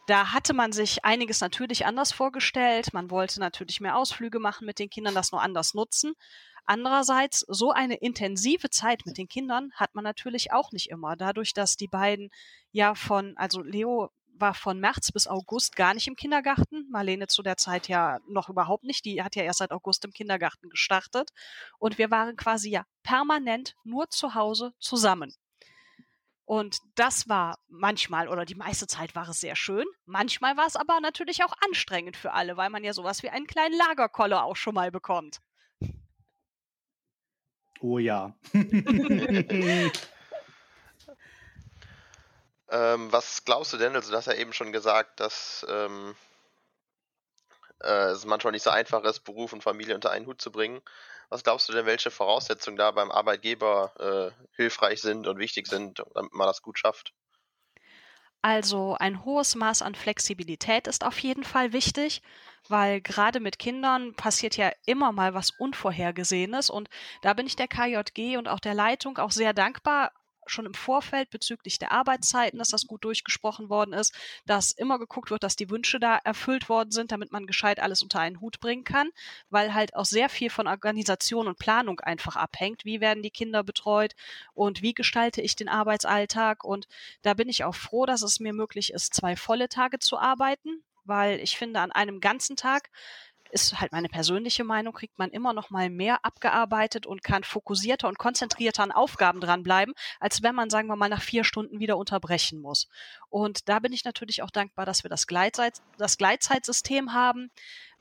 Da 0.10 0.34
hatte 0.34 0.56
man 0.56 0.72
sich 0.72 1.06
einiges 1.06 1.40
natürlich 1.40 1.86
anders 1.86 2.12
vorgestellt. 2.12 2.94
Man 2.94 3.12
wollte 3.12 3.40
natürlich 3.40 3.80
mehr 3.80 3.96
Ausflüge 3.96 4.40
machen 4.40 4.66
mit 4.66 4.80
den 4.80 4.90
Kindern, 4.90 5.14
das 5.14 5.32
nur 5.32 5.40
anders 5.40 5.76
nutzen. 5.76 6.14
Andererseits, 6.66 7.42
so 7.48 7.70
eine 7.70 7.94
intensive 7.94 8.72
Zeit 8.72 9.06
mit 9.06 9.20
den 9.20 9.28
Kindern 9.28 9.72
hat 9.76 9.94
man 9.94 10.04
natürlich 10.04 10.52
auch 10.52 10.72
nicht 10.72 10.90
immer. 10.90 11.16
Dadurch, 11.16 11.54
dass 11.54 11.76
die 11.76 11.88
beiden 11.88 12.32
ja 12.72 12.96
von, 12.96 13.38
also 13.38 13.62
Leo 13.62 14.10
war 14.34 14.56
von 14.56 14.80
März 14.80 15.12
bis 15.12 15.28
August 15.28 15.76
gar 15.76 15.94
nicht 15.94 16.08
im 16.08 16.16
Kindergarten. 16.16 16.88
Marlene 16.90 17.28
zu 17.28 17.44
der 17.44 17.58
Zeit 17.58 17.88
ja 17.88 18.18
noch 18.28 18.50
überhaupt 18.50 18.86
nicht. 18.86 19.06
Die 19.06 19.22
hat 19.22 19.36
ja 19.36 19.44
erst 19.44 19.60
seit 19.60 19.72
August 19.72 20.06
im 20.06 20.12
Kindergarten 20.12 20.70
gestartet. 20.70 21.30
Und 21.78 22.00
wir 22.00 22.10
waren 22.10 22.36
quasi 22.36 22.72
ja 22.72 22.84
permanent 23.04 23.76
nur 23.84 24.10
zu 24.10 24.34
Hause 24.34 24.74
zusammen. 24.80 25.36
Und 26.50 26.80
das 26.96 27.30
war 27.30 27.60
manchmal 27.68 28.28
oder 28.28 28.44
die 28.44 28.56
meiste 28.56 28.88
Zeit 28.88 29.14
war 29.14 29.30
es 29.30 29.40
sehr 29.40 29.56
schön. 29.56 29.86
Manchmal 30.08 30.58
war 30.58 30.66
es 30.66 30.76
aber 30.76 31.00
natürlich 31.00 31.44
auch 31.44 31.54
anstrengend 31.64 32.18
für 32.18 32.34
alle, 32.34 32.58
weil 32.58 32.72
man 32.72 32.84
ja 32.84 32.92
sowas 32.92 33.22
wie 33.22 33.30
einen 33.30 33.46
kleinen 33.46 33.78
Lagerkoller 33.78 34.44
auch 34.44 34.56
schon 34.56 34.74
mal 34.74 34.90
bekommt. 34.90 35.42
Oh 37.82 38.00
ja. 38.00 38.34
ähm, 42.72 43.12
was 43.12 43.46
glaubst 43.46 43.74
du 43.74 43.78
denn? 43.78 43.96
Also, 43.96 44.10
du 44.10 44.18
hast 44.18 44.26
ja 44.26 44.34
eben 44.34 44.54
schon 44.54 44.72
gesagt, 44.72 45.20
dass 45.20 45.64
ähm, 45.70 46.16
äh, 47.84 48.08
es 48.08 48.26
manchmal 48.26 48.54
nicht 48.54 48.64
so 48.64 48.72
einfach 48.72 49.04
ist, 49.04 49.20
Beruf 49.20 49.54
und 49.54 49.62
Familie 49.62 49.94
unter 49.94 50.10
einen 50.10 50.26
Hut 50.26 50.42
zu 50.42 50.52
bringen. 50.52 50.82
Was 51.30 51.44
glaubst 51.44 51.70
du 51.70 51.74
denn, 51.74 51.86
welche 51.86 52.12
Voraussetzungen 52.12 52.78
da 52.78 52.92
beim 52.92 53.12
Arbeitgeber 53.12 54.34
äh, 54.36 54.46
hilfreich 54.56 55.02
sind 55.02 55.28
und 55.28 55.38
wichtig 55.38 55.68
sind, 55.68 56.04
damit 56.14 56.34
man 56.34 56.48
das 56.48 56.62
gut 56.62 56.80
schafft? 56.80 57.14
Also 58.42 58.96
ein 58.98 59.26
hohes 59.26 59.56
Maß 59.56 59.82
an 59.82 59.96
Flexibilität 59.96 60.88
ist 60.88 61.04
auf 61.04 61.20
jeden 61.20 61.44
Fall 61.44 61.74
wichtig, 61.74 62.22
weil 62.70 63.02
gerade 63.02 63.42
mit 63.42 63.60
Kindern 63.60 64.16
passiert 64.16 64.56
ja 64.56 64.72
immer 64.86 65.12
mal 65.12 65.34
was 65.34 65.52
Unvorhergesehenes 65.52 66.70
und 66.70 66.90
da 67.22 67.34
bin 67.34 67.48
ich 67.48 67.58
der 67.58 67.68
KJG 67.68 68.38
und 68.38 68.48
auch 68.48 68.62
der 68.62 68.74
Leitung 68.74 69.18
auch 69.18 69.32
sehr 69.32 69.54
dankbar, 69.54 70.14
schon 70.50 70.66
im 70.66 70.74
Vorfeld 70.74 71.30
bezüglich 71.30 71.80
der 71.80 71.92
Arbeitszeiten, 71.92 72.60
dass 72.60 72.70
das 72.70 72.88
gut 72.88 73.04
durchgesprochen 73.04 73.70
worden 73.70 73.94
ist, 73.94 74.14
dass 74.46 74.72
immer 74.72 75.00
geguckt 75.00 75.32
wird, 75.32 75.44
dass 75.44 75.56
die 75.56 75.70
Wünsche 75.70 76.00
da 76.00 76.18
erfüllt 76.18 76.70
worden 76.70 76.92
sind, 76.92 77.12
damit 77.12 77.32
man 77.32 77.48
gescheit 77.48 77.80
alles 77.80 78.04
unter 78.04 78.20
einen 78.20 78.42
Hut 78.42 78.60
bringen 78.60 78.84
kann, 78.84 79.10
weil 79.50 79.74
halt 79.74 79.96
auch 79.96 80.06
sehr 80.06 80.30
viel 80.30 80.50
von 80.50 80.68
Organisation 80.68 81.48
und 81.48 81.60
Planung 81.60 82.00
einfach 82.00 82.36
abhängt. 82.36 82.86
Wie 82.86 83.02
werden 83.02 83.24
die 83.24 83.32
Kinder 83.32 83.64
betreut 83.64 84.16
und 84.54 84.82
wie 84.82 84.94
gestalte 84.94 85.42
ich 85.42 85.56
den 85.56 85.70
Arbeitsalltag? 85.70 86.64
Und 86.64 86.88
da 87.22 87.34
bin 87.34 87.50
ich 87.50 87.64
auch 87.64 87.76
froh, 87.76 88.06
dass 88.06 88.22
es 88.22 88.40
mir 88.40 88.54
möglich 88.54 88.94
ist, 88.94 89.14
zwei 89.14 89.36
volle 89.36 89.70
Tage 89.70 90.00
zu 90.00 90.18
arbeiten, 90.18 90.84
weil 91.06 91.40
ich 91.40 91.58
finde, 91.58 91.80
an 91.80 91.92
einem 91.92 92.22
ganzen 92.22 92.56
Tag 92.56 92.90
ist 93.50 93.80
halt 93.80 93.92
meine 93.92 94.10
persönliche 94.10 94.64
Meinung, 94.64 94.94
kriegt 94.94 95.18
man 95.18 95.30
immer 95.32 95.54
noch 95.54 95.70
mal 95.70 95.90
mehr 95.90 96.24
abgearbeitet 96.24 97.06
und 97.06 97.24
kann 97.24 97.44
fokussierter 97.44 98.08
und 98.08 98.18
konzentrierter 98.18 98.84
an 98.84 98.92
Aufgaben 98.92 99.42
dranbleiben, 99.42 99.94
als 100.20 100.44
wenn 100.44 100.56
man, 100.56 100.70
sagen 100.70 100.88
wir 100.88 100.96
mal, 100.96 101.10
nach 101.10 101.22
vier 101.22 101.44
Stunden 101.44 101.80
wieder 101.80 101.98
unterbrechen 101.98 102.60
muss. 102.60 102.88
Und 103.30 103.70
da 103.70 103.80
bin 103.80 103.94
ich 103.94 104.06
natürlich 104.06 104.44
auch 104.44 104.52
dankbar, 104.52 104.86
dass 104.86 105.04
wir 105.04 105.10
das, 105.10 105.28
Gleitzeit, 105.28 105.82
das 105.98 106.18
Gleitzeitsystem 106.18 107.14
haben, 107.14 107.52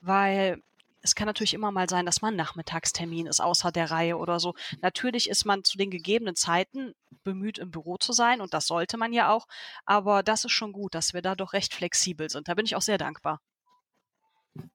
weil 0.00 0.62
es 1.00 1.14
kann 1.14 1.26
natürlich 1.26 1.54
immer 1.54 1.70
mal 1.70 1.88
sein, 1.88 2.06
dass 2.06 2.22
man 2.22 2.36
Nachmittagstermin 2.36 3.26
ist 3.26 3.40
außer 3.40 3.70
der 3.70 3.90
Reihe 3.90 4.16
oder 4.16 4.40
so. 4.40 4.54
Natürlich 4.82 5.30
ist 5.30 5.44
man 5.44 5.64
zu 5.64 5.78
den 5.78 5.90
gegebenen 5.90 6.36
Zeiten 6.36 6.94
bemüht, 7.22 7.58
im 7.58 7.70
Büro 7.70 7.96
zu 7.98 8.12
sein 8.12 8.40
und 8.40 8.52
das 8.54 8.66
sollte 8.66 8.96
man 8.96 9.12
ja 9.12 9.30
auch. 9.30 9.46
Aber 9.84 10.22
das 10.22 10.44
ist 10.44 10.52
schon 10.52 10.72
gut, 10.72 10.94
dass 10.94 11.14
wir 11.14 11.22
da 11.22 11.34
doch 11.34 11.52
recht 11.52 11.74
flexibel 11.74 12.28
sind. 12.28 12.48
Da 12.48 12.54
bin 12.54 12.66
ich 12.66 12.76
auch 12.76 12.82
sehr 12.82 12.98
dankbar. 12.98 13.40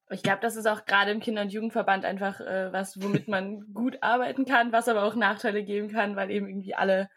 Ich 0.10 0.24
glaube, 0.24 0.42
das 0.42 0.56
ist 0.56 0.68
auch 0.68 0.86
gerade 0.86 1.12
im 1.12 1.20
Kinder- 1.20 1.42
und 1.42 1.52
Jugendverband 1.52 2.06
einfach 2.06 2.40
äh, 2.40 2.72
was, 2.72 3.02
womit 3.02 3.28
man 3.28 3.66
gut 3.74 3.98
arbeiten 4.02 4.46
kann, 4.46 4.72
was 4.72 4.88
aber 4.88 5.04
auch 5.04 5.16
Nachteile 5.16 5.64
geben 5.64 5.90
kann, 5.90 6.16
weil 6.16 6.32
eben 6.32 6.48
irgendwie 6.48 6.76
alle 6.76 7.10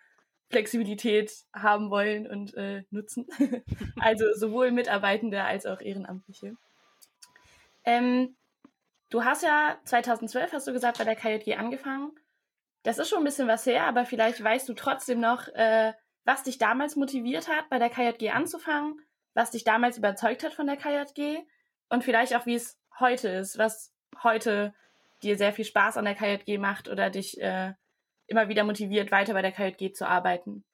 Flexibilität 0.49 1.33
haben 1.55 1.91
wollen 1.91 2.27
und 2.27 2.55
äh, 2.55 2.85
nutzen. 2.91 3.27
also 4.01 4.25
sowohl 4.35 4.71
Mitarbeitende 4.71 5.43
als 5.43 5.67
auch 5.67 5.81
Ehrenamtliche. 5.81 6.57
Ähm, 7.85 8.37
du 9.11 9.25
hast 9.25 9.43
ja 9.43 9.79
2012, 9.85 10.53
hast 10.53 10.67
du 10.67 10.73
gesagt, 10.73 10.99
bei 10.99 11.05
der 11.05 11.17
KJG 11.17 11.57
angefangen. 11.57 12.13
Das 12.83 12.99
ist 12.99 13.09
schon 13.09 13.19
ein 13.19 13.25
bisschen 13.25 13.49
was 13.49 13.67
her, 13.67 13.85
aber 13.85 14.05
vielleicht 14.05 14.43
weißt 14.43 14.69
du 14.69 14.75
trotzdem 14.75 15.21
noch, 15.21 15.49
äh, 15.49 15.93
was 16.25 16.45
dich 16.45 16.59
damals 16.59 16.97
motiviert 16.97 17.49
hat, 17.49 17.69
bei 17.69 17.79
der 17.79 17.91
KJG 17.91 18.31
anzufangen, 18.31 19.01
was 19.35 19.51
dich 19.51 19.65
damals 19.65 19.99
überzeugt 19.99 20.45
hat 20.45 20.55
von 20.55 20.67
der 20.67 20.77
KJG 20.77 21.45
und 21.89 22.05
vielleicht 22.05 22.35
auch, 22.35 22.47
wie 22.47 22.55
es 22.55 22.79
heute 22.99 23.29
ist, 23.29 23.59
was 23.59 23.93
heute 24.23 24.75
dir 25.23 25.37
sehr 25.37 25.53
viel 25.53 25.65
Spaß 25.65 25.97
an 25.97 26.05
der 26.05 26.15
KJG 26.15 26.59
macht 26.59 26.89
oder 26.89 27.11
dich 27.11 27.41
äh, 27.41 27.73
immer 28.27 28.49
wieder 28.49 28.65
motiviert, 28.65 29.11
weiter 29.11 29.33
bei 29.33 29.43
der 29.43 29.53
KJG 29.53 29.93
zu 29.93 30.07
arbeiten. 30.07 30.65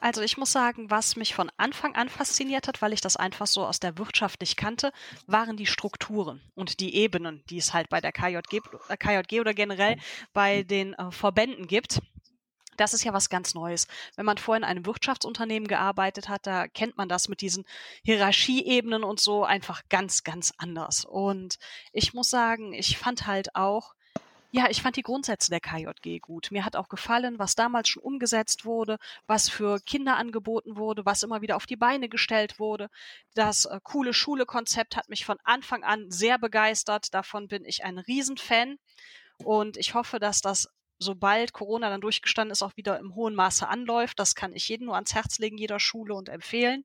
Also 0.00 0.22
ich 0.22 0.38
muss 0.38 0.50
sagen, 0.50 0.90
was 0.90 1.16
mich 1.16 1.34
von 1.34 1.50
Anfang 1.58 1.94
an 1.94 2.08
fasziniert 2.08 2.68
hat, 2.68 2.80
weil 2.80 2.94
ich 2.94 3.02
das 3.02 3.16
einfach 3.16 3.46
so 3.46 3.66
aus 3.66 3.80
der 3.80 3.98
Wirtschaft 3.98 4.40
nicht 4.40 4.56
kannte, 4.56 4.92
waren 5.26 5.58
die 5.58 5.66
Strukturen 5.66 6.40
und 6.54 6.80
die 6.80 6.94
Ebenen, 6.94 7.44
die 7.50 7.58
es 7.58 7.74
halt 7.74 7.90
bei 7.90 8.00
der 8.00 8.12
KJG, 8.12 8.60
äh, 8.88 8.96
KJG 8.96 9.40
oder 9.40 9.52
generell 9.52 9.98
bei 10.32 10.62
den 10.62 10.94
äh, 10.94 11.10
Verbänden 11.10 11.66
gibt 11.66 12.00
das 12.80 12.94
ist 12.94 13.04
ja 13.04 13.12
was 13.12 13.28
ganz 13.28 13.54
Neues. 13.54 13.86
Wenn 14.16 14.26
man 14.26 14.38
vorhin 14.38 14.62
in 14.62 14.68
einem 14.68 14.86
Wirtschaftsunternehmen 14.86 15.68
gearbeitet 15.68 16.28
hat, 16.28 16.46
da 16.46 16.66
kennt 16.68 16.96
man 16.96 17.08
das 17.08 17.28
mit 17.28 17.40
diesen 17.42 17.64
Hierarchieebenen 18.04 19.04
und 19.04 19.20
so 19.20 19.44
einfach 19.44 19.82
ganz, 19.88 20.24
ganz 20.24 20.52
anders. 20.58 21.04
Und 21.04 21.58
ich 21.92 22.14
muss 22.14 22.30
sagen, 22.30 22.72
ich 22.72 22.98
fand 22.98 23.26
halt 23.26 23.54
auch, 23.54 23.94
Ja, 24.52 24.68
ich 24.68 24.82
fand 24.82 24.96
die 24.96 25.02
Grundsätze 25.02 25.50
der 25.50 25.60
KJG 25.60 26.18
gut. 26.20 26.50
Mir 26.50 26.64
hat 26.64 26.74
auch 26.74 26.88
gefallen, 26.88 27.38
was 27.38 27.54
damals 27.54 27.88
schon 27.88 28.02
umgesetzt 28.02 28.64
wurde, 28.64 28.98
was 29.28 29.48
für 29.48 29.78
Kinder 29.80 30.16
angeboten 30.16 30.76
wurde, 30.76 31.04
was 31.06 31.22
immer 31.22 31.40
wieder 31.40 31.54
auf 31.56 31.66
die 31.66 31.76
Beine 31.76 32.08
gestellt 32.08 32.58
wurde. 32.58 32.88
Das 33.34 33.66
äh, 33.66 33.78
coole 33.84 34.12
Schule-Konzept 34.12 34.96
hat 34.96 35.08
mich 35.08 35.24
von 35.24 35.38
Anfang 35.44 35.84
an 35.84 36.10
sehr 36.10 36.36
begeistert. 36.38 37.14
Davon 37.14 37.46
bin 37.46 37.64
ich 37.64 37.84
ein 37.84 37.98
Riesenfan. 37.98 38.78
Und 39.44 39.76
ich 39.76 39.94
hoffe, 39.94 40.18
dass 40.18 40.40
das 40.40 40.68
sobald 41.00 41.52
Corona 41.52 41.90
dann 41.90 42.00
durchgestanden 42.00 42.52
ist, 42.52 42.62
auch 42.62 42.76
wieder 42.76 42.98
im 42.98 43.14
hohen 43.14 43.34
Maße 43.34 43.66
anläuft. 43.66 44.20
Das 44.20 44.34
kann 44.36 44.54
ich 44.54 44.68
jedem 44.68 44.86
nur 44.86 44.94
ans 44.94 45.14
Herz 45.14 45.38
legen, 45.38 45.58
jeder 45.58 45.80
Schule 45.80 46.14
und 46.14 46.28
empfehlen. 46.28 46.84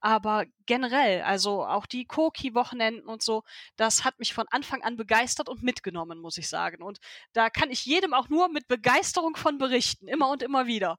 Aber 0.00 0.44
generell, 0.66 1.22
also 1.22 1.64
auch 1.64 1.86
die 1.86 2.04
Koki-Wochenenden 2.04 3.08
und 3.08 3.22
so, 3.22 3.42
das 3.76 4.04
hat 4.04 4.18
mich 4.18 4.34
von 4.34 4.46
Anfang 4.50 4.82
an 4.82 4.98
begeistert 4.98 5.48
und 5.48 5.62
mitgenommen, 5.62 6.18
muss 6.18 6.36
ich 6.36 6.50
sagen. 6.50 6.82
Und 6.82 6.98
da 7.32 7.48
kann 7.48 7.70
ich 7.70 7.86
jedem 7.86 8.12
auch 8.12 8.28
nur 8.28 8.50
mit 8.50 8.68
Begeisterung 8.68 9.34
von 9.34 9.56
berichten, 9.56 10.06
immer 10.06 10.28
und 10.28 10.42
immer 10.42 10.66
wieder. 10.66 10.98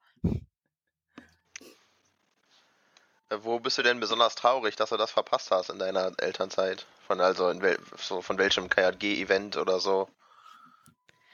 Äh, 3.30 3.38
wo 3.42 3.60
bist 3.60 3.78
du 3.78 3.84
denn 3.84 4.00
besonders 4.00 4.34
traurig, 4.34 4.76
dass 4.76 4.90
du 4.90 4.98
das 4.98 5.12
verpasst 5.12 5.52
hast 5.52 5.70
in 5.70 5.78
deiner 5.78 6.14
Elternzeit? 6.18 6.88
Von 7.06 7.22
also 7.22 7.46
wel 7.62 7.78
so 7.98 8.24
von 8.24 8.40
welchem 8.40 8.70
KJG-Event 8.70 9.58
oder 9.58 9.80
so? 9.80 10.10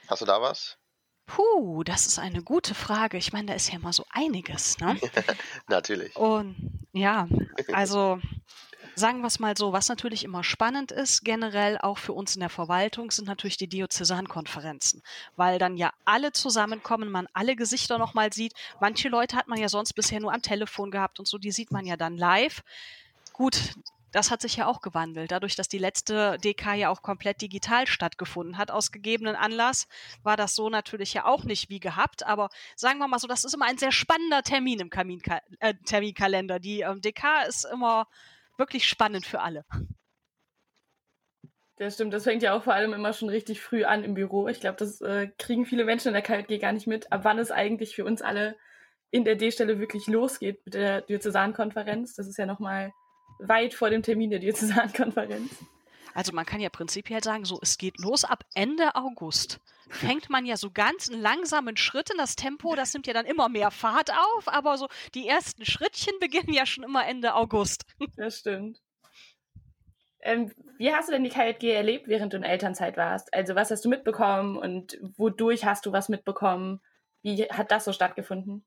Hast 0.08 0.20
du 0.20 0.26
da 0.26 0.42
was? 0.42 0.76
Puh, 1.34 1.82
das 1.82 2.06
ist 2.06 2.18
eine 2.18 2.42
gute 2.42 2.74
Frage. 2.74 3.16
Ich 3.16 3.32
meine, 3.32 3.46
da 3.46 3.54
ist 3.54 3.70
ja 3.70 3.76
immer 3.76 3.94
so 3.94 4.04
einiges, 4.10 4.78
ne? 4.80 4.98
Natürlich. 5.66 6.14
Und 6.14 6.56
ja, 6.92 7.26
also 7.72 8.20
sagen 8.94 9.22
wir 9.22 9.28
es 9.28 9.38
mal 9.38 9.56
so, 9.56 9.72
was 9.72 9.88
natürlich 9.88 10.22
immer 10.24 10.44
spannend 10.44 10.92
ist, 10.92 11.24
generell 11.24 11.78
auch 11.78 11.96
für 11.96 12.12
uns 12.12 12.34
in 12.34 12.40
der 12.40 12.50
Verwaltung, 12.50 13.10
sind 13.10 13.26
natürlich 13.26 13.56
die 13.56 13.66
Diözesankonferenzen, 13.66 15.02
weil 15.34 15.58
dann 15.58 15.78
ja 15.78 15.94
alle 16.04 16.32
zusammenkommen, 16.32 17.10
man 17.10 17.26
alle 17.32 17.56
Gesichter 17.56 17.96
nochmal 17.96 18.30
sieht. 18.34 18.52
Manche 18.78 19.08
Leute 19.08 19.34
hat 19.36 19.48
man 19.48 19.58
ja 19.58 19.70
sonst 19.70 19.94
bisher 19.94 20.20
nur 20.20 20.34
am 20.34 20.42
Telefon 20.42 20.90
gehabt 20.90 21.18
und 21.18 21.26
so, 21.26 21.38
die 21.38 21.52
sieht 21.52 21.72
man 21.72 21.86
ja 21.86 21.96
dann 21.96 22.18
live. 22.18 22.62
Gut, 23.32 23.72
das 24.12 24.30
hat 24.30 24.42
sich 24.42 24.56
ja 24.56 24.66
auch 24.66 24.80
gewandelt. 24.80 25.32
Dadurch, 25.32 25.56
dass 25.56 25.68
die 25.68 25.78
letzte 25.78 26.36
DK 26.38 26.74
ja 26.74 26.90
auch 26.90 27.02
komplett 27.02 27.40
digital 27.40 27.86
stattgefunden 27.86 28.58
hat, 28.58 28.70
aus 28.70 28.92
gegebenen 28.92 29.34
Anlass, 29.34 29.88
war 30.22 30.36
das 30.36 30.54
so 30.54 30.68
natürlich 30.68 31.14
ja 31.14 31.24
auch 31.24 31.44
nicht 31.44 31.70
wie 31.70 31.80
gehabt. 31.80 32.24
Aber 32.24 32.50
sagen 32.76 32.98
wir 32.98 33.08
mal 33.08 33.18
so, 33.18 33.26
das 33.26 33.44
ist 33.44 33.54
immer 33.54 33.66
ein 33.66 33.78
sehr 33.78 33.92
spannender 33.92 34.42
Termin 34.42 34.80
im 34.80 34.90
Kaminka 34.90 35.40
äh, 35.60 35.74
Terminkalender. 35.86 36.60
Die 36.60 36.80
ähm, 36.80 37.00
DK 37.00 37.46
ist 37.48 37.64
immer 37.64 38.06
wirklich 38.58 38.86
spannend 38.86 39.26
für 39.26 39.40
alle. 39.40 39.64
Das 41.76 41.94
stimmt, 41.94 42.12
das 42.12 42.24
fängt 42.24 42.42
ja 42.42 42.54
auch 42.54 42.62
vor 42.62 42.74
allem 42.74 42.92
immer 42.92 43.12
schon 43.12 43.30
richtig 43.30 43.60
früh 43.60 43.84
an 43.84 44.04
im 44.04 44.14
Büro. 44.14 44.46
Ich 44.46 44.60
glaube, 44.60 44.76
das 44.76 45.00
äh, 45.00 45.28
kriegen 45.38 45.64
viele 45.64 45.84
Menschen 45.84 46.08
in 46.08 46.14
der 46.14 46.22
KJG 46.22 46.60
gar 46.60 46.72
nicht 46.72 46.86
mit, 46.86 47.10
ab 47.10 47.24
wann 47.24 47.38
es 47.38 47.50
eigentlich 47.50 47.96
für 47.96 48.04
uns 48.04 48.22
alle 48.22 48.56
in 49.10 49.24
der 49.24 49.36
D-Stelle 49.36 49.78
wirklich 49.78 50.06
losgeht 50.06 50.64
mit 50.64 50.74
der 50.74 51.00
Diözesankonferenz. 51.02 52.14
Das 52.14 52.28
ist 52.28 52.38
ja 52.38 52.46
nochmal 52.46 52.92
weit 53.48 53.74
vor 53.74 53.90
dem 53.90 54.02
Termin 54.02 54.30
der 54.30 54.38
Diözesankonferenz. 54.38 55.50
Also 56.14 56.32
man 56.32 56.46
kann 56.46 56.60
ja 56.60 56.68
prinzipiell 56.68 57.22
sagen, 57.22 57.44
so 57.44 57.58
es 57.62 57.78
geht 57.78 57.98
los 57.98 58.24
ab 58.24 58.44
Ende 58.54 58.94
August. 58.94 59.60
Fängt 59.88 60.30
man 60.30 60.46
ja 60.46 60.56
so 60.56 60.70
ganz 60.70 61.08
in 61.08 61.20
langsamen 61.20 61.76
Schritten. 61.76 62.16
Das 62.16 62.36
Tempo, 62.36 62.74
das 62.74 62.92
nimmt 62.92 63.06
ja 63.06 63.12
dann 63.12 63.26
immer 63.26 63.48
mehr 63.48 63.70
Fahrt 63.70 64.10
auf, 64.10 64.48
aber 64.48 64.78
so 64.78 64.88
die 65.14 65.28
ersten 65.28 65.64
Schrittchen 65.64 66.14
beginnen 66.20 66.52
ja 66.52 66.66
schon 66.66 66.84
immer 66.84 67.06
Ende 67.06 67.34
August. 67.34 67.84
Das 68.16 68.38
stimmt. 68.38 68.80
Ähm, 70.24 70.52
wie 70.78 70.92
hast 70.92 71.08
du 71.08 71.12
denn 71.12 71.24
die 71.24 71.30
KJG 71.30 71.72
erlebt, 71.72 72.08
während 72.08 72.32
du 72.32 72.36
in 72.36 72.44
Elternzeit 72.44 72.96
warst? 72.96 73.34
Also 73.34 73.54
was 73.54 73.70
hast 73.70 73.84
du 73.84 73.88
mitbekommen 73.88 74.56
und 74.56 74.98
wodurch 75.16 75.64
hast 75.64 75.84
du 75.84 75.92
was 75.92 76.08
mitbekommen? 76.08 76.80
Wie 77.22 77.44
hat 77.44 77.72
das 77.72 77.84
so 77.84 77.92
stattgefunden? 77.92 78.64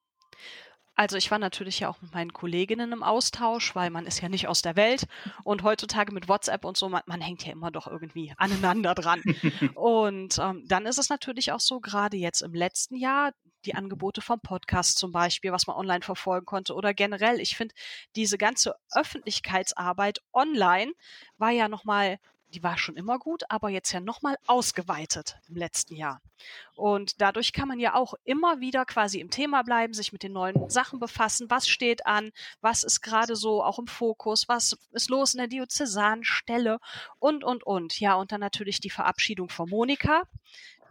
Also 0.95 1.17
ich 1.17 1.29
war 1.29 1.39
natürlich 1.39 1.79
ja 1.79 1.89
auch 1.89 2.01
mit 2.01 2.13
meinen 2.13 2.31
Kolleginnen 2.31 2.93
im 2.93 3.03
Austausch, 3.03 3.75
weil 3.75 3.89
man 3.89 4.05
ist 4.05 4.21
ja 4.21 4.29
nicht 4.29 4.47
aus 4.47 4.61
der 4.61 4.75
Welt 4.75 5.07
und 5.43 5.63
heutzutage 5.63 6.13
mit 6.13 6.29
WhatsApp 6.29 6.63
und 6.63 6.77
so, 6.77 6.87
man, 6.87 7.01
man 7.05 7.21
hängt 7.21 7.45
ja 7.45 7.51
immer 7.51 7.69
doch 7.69 7.87
irgendwie 7.87 8.33
aneinander 8.37 8.95
dran. 8.95 9.21
und 9.75 10.37
ähm, 10.39 10.63
dann 10.67 10.85
ist 10.85 10.97
es 10.97 11.09
natürlich 11.09 11.51
auch 11.51 11.59
so, 11.59 11.79
gerade 11.81 12.17
jetzt 12.17 12.41
im 12.41 12.53
letzten 12.53 12.95
Jahr, 12.95 13.33
die 13.65 13.75
Angebote 13.75 14.21
vom 14.21 14.39
Podcast 14.39 14.97
zum 14.97 15.11
Beispiel, 15.11 15.51
was 15.51 15.67
man 15.67 15.75
online 15.75 16.01
verfolgen 16.01 16.45
konnte 16.45 16.75
oder 16.75 16.93
generell, 16.93 17.39
ich 17.39 17.57
finde, 17.57 17.73
diese 18.15 18.37
ganze 18.37 18.75
Öffentlichkeitsarbeit 18.93 20.19
online 20.33 20.93
war 21.37 21.49
ja 21.49 21.67
nochmal 21.67 22.19
die 22.55 22.63
war 22.63 22.77
schon 22.77 22.95
immer 22.95 23.19
gut, 23.19 23.43
aber 23.49 23.69
jetzt 23.69 23.91
ja 23.91 23.99
nochmal 23.99 24.37
ausgeweitet 24.47 25.37
im 25.49 25.57
letzten 25.57 25.95
Jahr. 25.95 26.21
Und 26.75 27.21
dadurch 27.21 27.51
kann 27.51 27.67
man 27.67 27.79
ja 27.79 27.95
auch 27.95 28.13
immer 28.23 28.61
wieder 28.61 28.85
quasi 28.85 29.19
im 29.19 29.29
Thema 29.29 29.61
bleiben, 29.63 29.93
sich 29.93 30.13
mit 30.13 30.23
den 30.23 30.31
neuen 30.31 30.69
Sachen 30.69 30.99
befassen. 30.99 31.49
Was 31.49 31.67
steht 31.67 32.05
an? 32.05 32.31
Was 32.61 32.83
ist 32.83 33.01
gerade 33.01 33.35
so 33.35 33.61
auch 33.63 33.77
im 33.77 33.87
Fokus? 33.87 34.47
Was 34.47 34.77
ist 34.91 35.09
los 35.09 35.33
in 35.33 35.39
der 35.39 35.47
Diözesanstelle? 35.47 36.79
Und, 37.19 37.43
und, 37.43 37.63
und. 37.63 37.99
Ja, 37.99 38.15
und 38.15 38.31
dann 38.31 38.41
natürlich 38.41 38.79
die 38.79 38.89
Verabschiedung 38.89 39.49
von 39.49 39.69
Monika. 39.69 40.23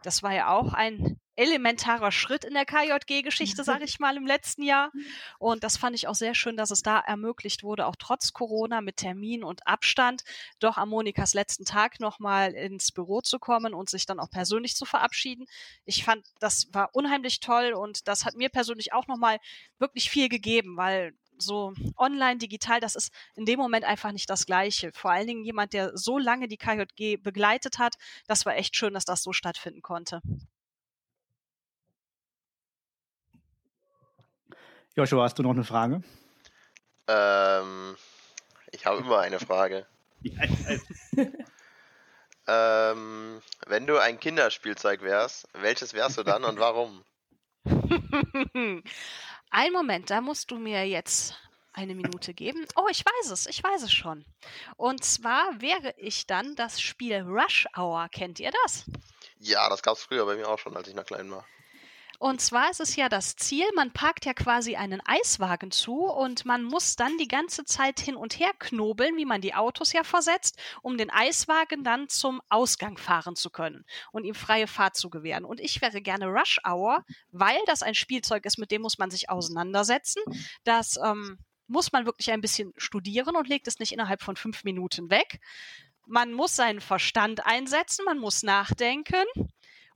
Das 0.05 0.23
war 0.23 0.35
ja 0.35 0.49
auch 0.49 0.75
ein 0.75 1.19
elementarer 1.37 2.13
Schritt 2.13 2.45
in 2.45 2.55
der 2.55 2.65
KJG-Geschichte, 2.65 3.65
sage 3.65 3.85
ich 3.85 3.99
mal, 3.99 4.17
im 4.17 4.27
letzten 4.27 4.63
Jahr. 4.63 4.93
Und 5.39 5.65
das 5.65 5.77
fand 5.77 5.97
ich 5.97 6.07
auch 6.07 6.15
sehr 6.15 6.35
schön, 6.35 6.57
dass 6.57 6.71
es 6.71 6.83
da 6.83 7.01
ermöglicht 7.01 7.63
wurde, 7.63 7.87
auch 7.87 7.97
trotz 7.99 8.33
Corona 8.33 8.81
mit 8.81 8.99
Termin 8.99 9.43
und 9.43 9.67
Abstand, 9.67 10.23
doch 10.61 10.77
am 10.77 10.91
Monikas 10.91 11.35
letzten 11.35 11.65
Tag 11.65 12.01
nochmal 12.01 12.53
ins 12.53 12.93
Büro 12.93 13.21
zu 13.21 13.39
kommen 13.39 13.75
und 13.75 13.91
sich 13.91 14.07
dann 14.07 14.21
auch 14.21 14.31
persönlich 14.31 14.77
zu 14.77 14.85
verabschieden. 14.85 15.47
Ich 15.85 16.05
fand, 16.05 16.27
das 16.39 16.69
war 16.73 16.91
unheimlich 16.93 17.41
toll 17.41 17.73
und 17.73 18.07
das 18.07 18.25
hat 18.25 18.35
mir 18.35 18.51
persönlich 18.51 18.93
auch 18.93 19.07
nochmal 19.07 19.39
wirklich 19.79 20.11
viel 20.11 20.29
gegeben, 20.29 20.77
weil 20.77 21.15
so 21.39 21.75
online, 21.97 22.39
digital, 22.39 22.81
das 22.81 22.95
ist 22.97 23.13
in 23.35 23.47
dem 23.47 23.59
Moment 23.59 23.85
einfach 23.85 24.13
nicht 24.13 24.29
das 24.31 24.47
Gleiche. 24.47 24.93
Vor 24.93 25.11
allen 25.11 25.27
Dingen 25.27 25.45
jemand, 25.45 25.73
der 25.73 25.97
so 25.97 26.19
lange 26.19 26.49
die 26.49 26.57
KJG 26.57 27.17
begleitet 27.17 27.79
hat, 27.79 27.97
das 28.27 28.47
war 28.47 28.57
echt 28.57 28.77
schön, 28.77 28.95
dass 28.95 29.05
das 29.05 29.23
so 29.23 29.33
stattfinden 29.33 29.83
konnte. 29.83 30.21
Joshua, 34.97 35.25
hast 35.25 35.39
du 35.39 35.43
noch 35.43 35.51
eine 35.51 35.65
Frage? 35.65 36.03
Ähm, 37.09 37.97
ich 38.71 38.87
habe 38.87 39.01
immer 39.01 39.19
eine 39.19 39.41
Frage. 39.41 39.87
ähm, 42.47 43.43
wenn 43.67 43.87
du 43.87 43.99
ein 43.99 44.21
Kinderspielzeug 44.21 45.03
wärst, 45.03 45.49
welches 45.53 45.95
wärst 45.95 46.19
du 46.19 46.23
dann 46.23 46.45
und 46.45 46.61
warum? 46.61 47.05
Ein 49.57 49.73
Moment, 49.73 50.11
da 50.11 50.21
musst 50.21 50.51
du 50.51 50.59
mir 50.59 50.85
jetzt 50.85 51.37
eine 51.73 51.95
Minute 51.95 52.35
geben. 52.35 52.67
Oh, 52.75 52.89
ich 52.91 53.05
weiß 53.07 53.31
es, 53.31 53.47
ich 53.47 53.63
weiß 53.63 53.85
es 53.85 53.93
schon. 53.93 54.25
Und 54.77 55.05
zwar 55.05 55.61
wäre 55.61 55.95
ich 55.97 56.27
dann 56.27 56.57
das 56.57 56.81
Spiel 56.81 57.21
Rush 57.21 57.65
Hour. 57.77 58.09
Kennt 58.09 58.41
ihr 58.41 58.51
das? 58.65 58.85
Ja, 59.39 59.69
das 59.69 59.81
gab 59.85 59.97
es 59.97 60.03
früher 60.03 60.27
bei 60.27 60.35
mir 60.35 60.49
auch 60.49 60.59
schon, 60.59 60.77
als 60.77 60.89
ich 60.89 60.95
noch 60.97 61.07
klein 61.07 61.31
war. 61.31 61.47
Und 62.19 62.41
zwar 62.41 62.71
ist 62.71 62.81
es 62.81 62.97
ja 62.97 63.09
das 63.09 63.37
Ziel, 63.37 63.65
man 63.75 63.93
parkt 63.93 64.25
ja 64.25 64.35
quasi 64.35 64.77
einen 64.77 65.01
Eiswagen 65.05 65.71
zu 65.71 66.05
und 66.05 66.45
man 66.45 66.63
muss 66.63 66.97
dann 66.97 67.17
die 67.19 67.29
ganze 67.29 67.65
Zeit 67.65 68.01
hin 68.01 68.17
und 68.17 68.39
her 68.39 68.53
knobeln, 68.59 69.17
wie 69.17 69.25
man 69.25 69.41
die 69.41 69.55
Autos 69.55 69.93
ja 69.93 70.05
versetzt, 70.05 70.59
um 70.83 70.97
den 70.97 71.11
Eiswagen 71.11 71.85
dann 71.85 72.09
zum 72.09 72.41
Ausgang 72.49 72.97
fahren 72.99 73.37
zu 73.37 73.51
können 73.51 73.85
und 74.13 74.25
ihm 74.25 74.35
freie 74.35 74.67
Fahrt 74.67 74.97
zu 74.97 75.11
gewähren. 75.11 75.45
Und 75.45 75.61
ich 75.61 75.81
wäre 75.81 76.01
gerne 76.01 76.27
Rush 76.27 76.61
Hour, 76.67 77.05
weil 77.31 77.59
das 77.67 77.83
ein 77.83 77.95
Spielzeug 77.95 78.45
ist, 78.47 78.59
mit 78.59 78.71
dem 78.71 78.83
muss 78.83 78.99
man 78.99 79.11
sich 79.11 79.31
auseinandersetzen. 79.31 80.23
Das 80.65 80.99
ähm, 81.05 81.39
muss 81.67 81.93
man 81.93 82.07
wirklich 82.07 82.31
ein 82.33 82.41
bisschen 82.41 82.73
studieren 82.77 83.37
und 83.37 83.49
legt 83.49 83.67
es 83.69 83.79
nicht 83.79 83.93
innerhalb 83.93 84.23
von 84.23 84.37
fünf 84.37 84.65
Minuten 84.65 85.11
weg. 85.11 85.41
Man 86.07 86.33
muss 86.33 86.55
seinen 86.55 86.81
Verstand 86.81 87.47
einsetzen, 87.47 88.05
man 88.05 88.19
muss 88.19 88.43
nachdenken 88.43 89.25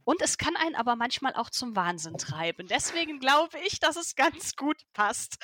und 0.09 0.23
es 0.23 0.39
kann 0.39 0.57
einen 0.57 0.75
aber 0.75 0.97
manchmal 0.97 1.35
auch 1.35 1.51
zum 1.51 1.77
Wahnsinn 1.77 2.17
treiben. 2.17 2.67
Deswegen 2.67 3.21
glaube 3.21 3.59
ich, 3.67 3.79
dass 3.79 3.97
es 3.97 4.17
ganz 4.17 4.57
gut 4.57 4.79
passt. 4.95 5.37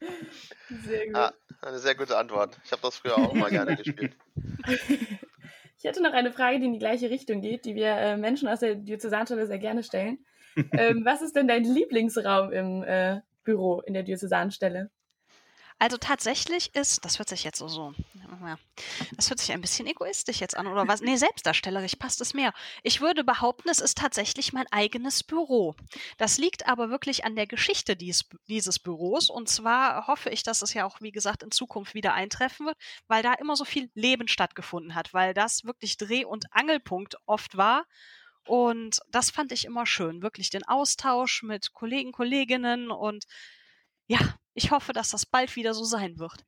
sehr 0.86 1.04
gut. 1.04 1.16
Ah, 1.16 1.34
eine 1.60 1.78
sehr 1.80 1.94
gute 1.94 2.16
Antwort. 2.16 2.58
Ich 2.64 2.72
habe 2.72 2.80
das 2.80 2.96
früher 2.96 3.18
auch 3.18 3.34
mal 3.34 3.50
gerne 3.50 3.76
gespielt. 3.76 4.16
Ich 5.82 5.84
hätte 5.84 6.02
noch 6.02 6.12
eine 6.12 6.30
Frage, 6.30 6.58
die 6.58 6.66
in 6.66 6.74
die 6.74 6.78
gleiche 6.78 7.08
Richtung 7.08 7.40
geht, 7.40 7.64
die 7.64 7.74
wir 7.74 7.88
äh, 7.88 8.16
Menschen 8.18 8.48
aus 8.48 8.60
der 8.60 8.74
Diözesanstelle 8.74 9.46
sehr 9.46 9.58
gerne 9.58 9.82
stellen. 9.82 10.18
ähm, 10.72 11.06
was 11.06 11.22
ist 11.22 11.34
denn 11.34 11.48
dein 11.48 11.64
Lieblingsraum 11.64 12.52
im 12.52 12.82
äh, 12.82 13.22
Büro 13.44 13.80
in 13.80 13.94
der 13.94 14.02
Diözesanstelle? 14.02 14.90
Also 15.78 15.96
tatsächlich 15.96 16.74
ist, 16.74 17.02
das 17.06 17.18
hört 17.18 17.30
sich 17.30 17.44
jetzt 17.44 17.60
so, 17.60 17.68
so, 17.68 17.94
das 19.16 19.30
hört 19.30 19.38
sich 19.40 19.52
ein 19.52 19.60
bisschen 19.60 19.86
egoistisch 19.86 20.40
jetzt 20.40 20.56
an, 20.56 20.66
oder 20.66 20.86
was? 20.88 21.00
Nee, 21.00 21.16
selbstdarstellerisch 21.16 21.96
passt 21.96 22.20
es 22.20 22.34
mehr. 22.34 22.52
Ich 22.82 23.00
würde 23.00 23.24
behaupten, 23.24 23.68
es 23.68 23.80
ist 23.80 23.98
tatsächlich 23.98 24.52
mein 24.52 24.66
eigenes 24.70 25.22
Büro. 25.24 25.74
Das 26.18 26.38
liegt 26.38 26.66
aber 26.68 26.90
wirklich 26.90 27.24
an 27.24 27.36
der 27.36 27.46
Geschichte 27.46 27.96
dies, 27.96 28.24
dieses 28.48 28.78
Büros. 28.78 29.30
Und 29.30 29.48
zwar 29.48 30.06
hoffe 30.06 30.30
ich, 30.30 30.42
dass 30.42 30.62
es 30.62 30.74
ja 30.74 30.84
auch, 30.86 31.00
wie 31.00 31.12
gesagt, 31.12 31.42
in 31.42 31.50
Zukunft 31.50 31.94
wieder 31.94 32.14
eintreffen 32.14 32.66
wird, 32.66 32.78
weil 33.08 33.22
da 33.22 33.34
immer 33.34 33.56
so 33.56 33.64
viel 33.64 33.90
Leben 33.94 34.28
stattgefunden 34.28 34.94
hat, 34.94 35.12
weil 35.14 35.34
das 35.34 35.64
wirklich 35.64 35.96
Dreh- 35.96 36.24
und 36.24 36.46
Angelpunkt 36.52 37.16
oft 37.26 37.56
war 37.56 37.84
Und 38.46 39.00
das 39.08 39.30
fand 39.30 39.52
ich 39.52 39.64
immer 39.64 39.86
schön, 39.86 40.22
wirklich 40.22 40.50
den 40.50 40.66
Austausch 40.66 41.42
mit 41.42 41.72
Kollegen, 41.72 42.12
Kolleginnen 42.12 42.90
und 42.90 43.24
ja, 44.08 44.18
ich 44.54 44.70
hoffe, 44.72 44.92
dass 44.92 45.10
das 45.10 45.26
bald 45.26 45.54
wieder 45.56 45.74
so 45.74 45.84
sein 45.84 46.18
wird. 46.18 46.44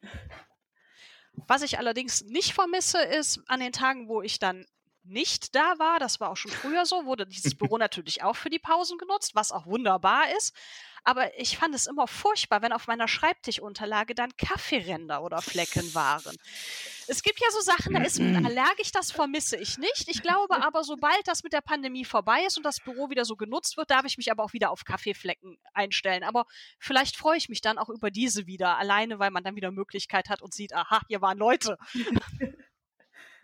Was 1.46 1.62
ich 1.62 1.78
allerdings 1.78 2.24
nicht 2.24 2.52
vermisse, 2.52 3.02
ist 3.02 3.40
an 3.46 3.60
den 3.60 3.72
Tagen, 3.72 4.08
wo 4.08 4.22
ich 4.22 4.38
dann 4.38 4.66
nicht 5.04 5.54
da 5.54 5.78
war, 5.78 5.98
das 5.98 6.20
war 6.20 6.30
auch 6.30 6.36
schon 6.36 6.50
früher 6.50 6.86
so, 6.86 7.04
wurde 7.06 7.26
dieses 7.26 7.54
Büro 7.58 7.78
natürlich 7.78 8.22
auch 8.22 8.36
für 8.36 8.50
die 8.50 8.58
Pausen 8.58 8.98
genutzt, 8.98 9.34
was 9.34 9.52
auch 9.52 9.66
wunderbar 9.66 10.24
ist. 10.36 10.54
Aber 11.04 11.36
ich 11.38 11.58
fand 11.58 11.74
es 11.74 11.88
immer 11.88 12.06
furchtbar, 12.06 12.62
wenn 12.62 12.72
auf 12.72 12.86
meiner 12.86 13.08
Schreibtischunterlage 13.08 14.14
dann 14.14 14.36
Kaffeeränder 14.36 15.22
oder 15.22 15.42
Flecken 15.42 15.92
waren. 15.94 16.36
Es 17.08 17.22
gibt 17.24 17.40
ja 17.40 17.48
so 17.50 17.60
Sachen, 17.60 17.94
da 17.94 18.02
ist 18.02 18.20
man 18.20 18.46
allergisch, 18.46 18.92
das 18.92 19.10
vermisse 19.10 19.56
ich 19.56 19.78
nicht. 19.78 20.08
Ich 20.08 20.22
glaube 20.22 20.62
aber, 20.62 20.84
sobald 20.84 21.26
das 21.26 21.42
mit 21.42 21.52
der 21.52 21.60
Pandemie 21.60 22.04
vorbei 22.04 22.44
ist 22.46 22.56
und 22.56 22.62
das 22.62 22.78
Büro 22.78 23.10
wieder 23.10 23.24
so 23.24 23.34
genutzt 23.34 23.76
wird, 23.76 23.90
darf 23.90 24.04
ich 24.04 24.16
mich 24.16 24.30
aber 24.30 24.44
auch 24.44 24.52
wieder 24.52 24.70
auf 24.70 24.84
Kaffeeflecken 24.84 25.58
einstellen. 25.74 26.22
Aber 26.22 26.46
vielleicht 26.78 27.16
freue 27.16 27.36
ich 27.36 27.48
mich 27.48 27.60
dann 27.60 27.78
auch 27.78 27.88
über 27.88 28.12
diese 28.12 28.46
wieder, 28.46 28.78
alleine, 28.78 29.18
weil 29.18 29.32
man 29.32 29.42
dann 29.42 29.56
wieder 29.56 29.72
Möglichkeit 29.72 30.28
hat 30.28 30.40
und 30.40 30.54
sieht, 30.54 30.72
aha, 30.72 31.00
hier 31.08 31.20
waren 31.20 31.38
Leute. 31.38 31.78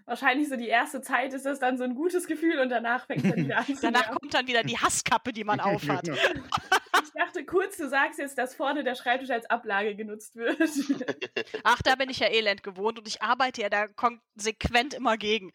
wahrscheinlich 0.09 0.49
so 0.49 0.57
die 0.57 0.69
erste 0.69 1.01
Zeit 1.01 1.33
ist 1.35 1.45
das 1.45 1.61
dann 1.61 1.77
so 1.77 1.85
ein 1.85 1.95
gutes 1.95 2.27
Gefühl 2.27 2.59
und 2.59 2.71
danach 2.71 3.07
fängt 3.07 3.25
es 3.25 3.31
dann 3.31 3.45
wieder 3.45 3.59
an. 3.69 3.79
danach 3.83 4.11
kommt 4.11 4.35
dann 4.35 4.47
wieder 4.47 4.63
die 4.65 4.79
Hasskappe, 4.79 5.33
die 5.33 5.45
man 5.45 5.61
aufhat. 5.61 6.09
ich 6.09 7.13
dachte 7.15 7.45
kurz, 7.45 7.77
du 7.77 7.89
sagst 7.89 8.19
jetzt, 8.19 8.39
dass 8.39 8.55
vorne 8.55 8.83
der 8.83 8.95
Schreibtisch 8.95 9.31
als 9.31 9.49
Ablage 9.49 9.95
genutzt 9.95 10.35
wird. 10.35 10.59
Ach, 11.63 11.83
da 11.83 11.95
bin 11.95 12.09
ich 12.11 12.21
ja 12.21 12.29
elend 12.29 12.63
gewohnt 12.63 12.99
und 12.99 13.07
ich 13.07 13.23
arbeite 13.23 13.63
ja 13.63 13.69
da 13.69 13.87
konsequent 13.87 14.95
immer 14.95 15.17
gegen. 15.17 15.53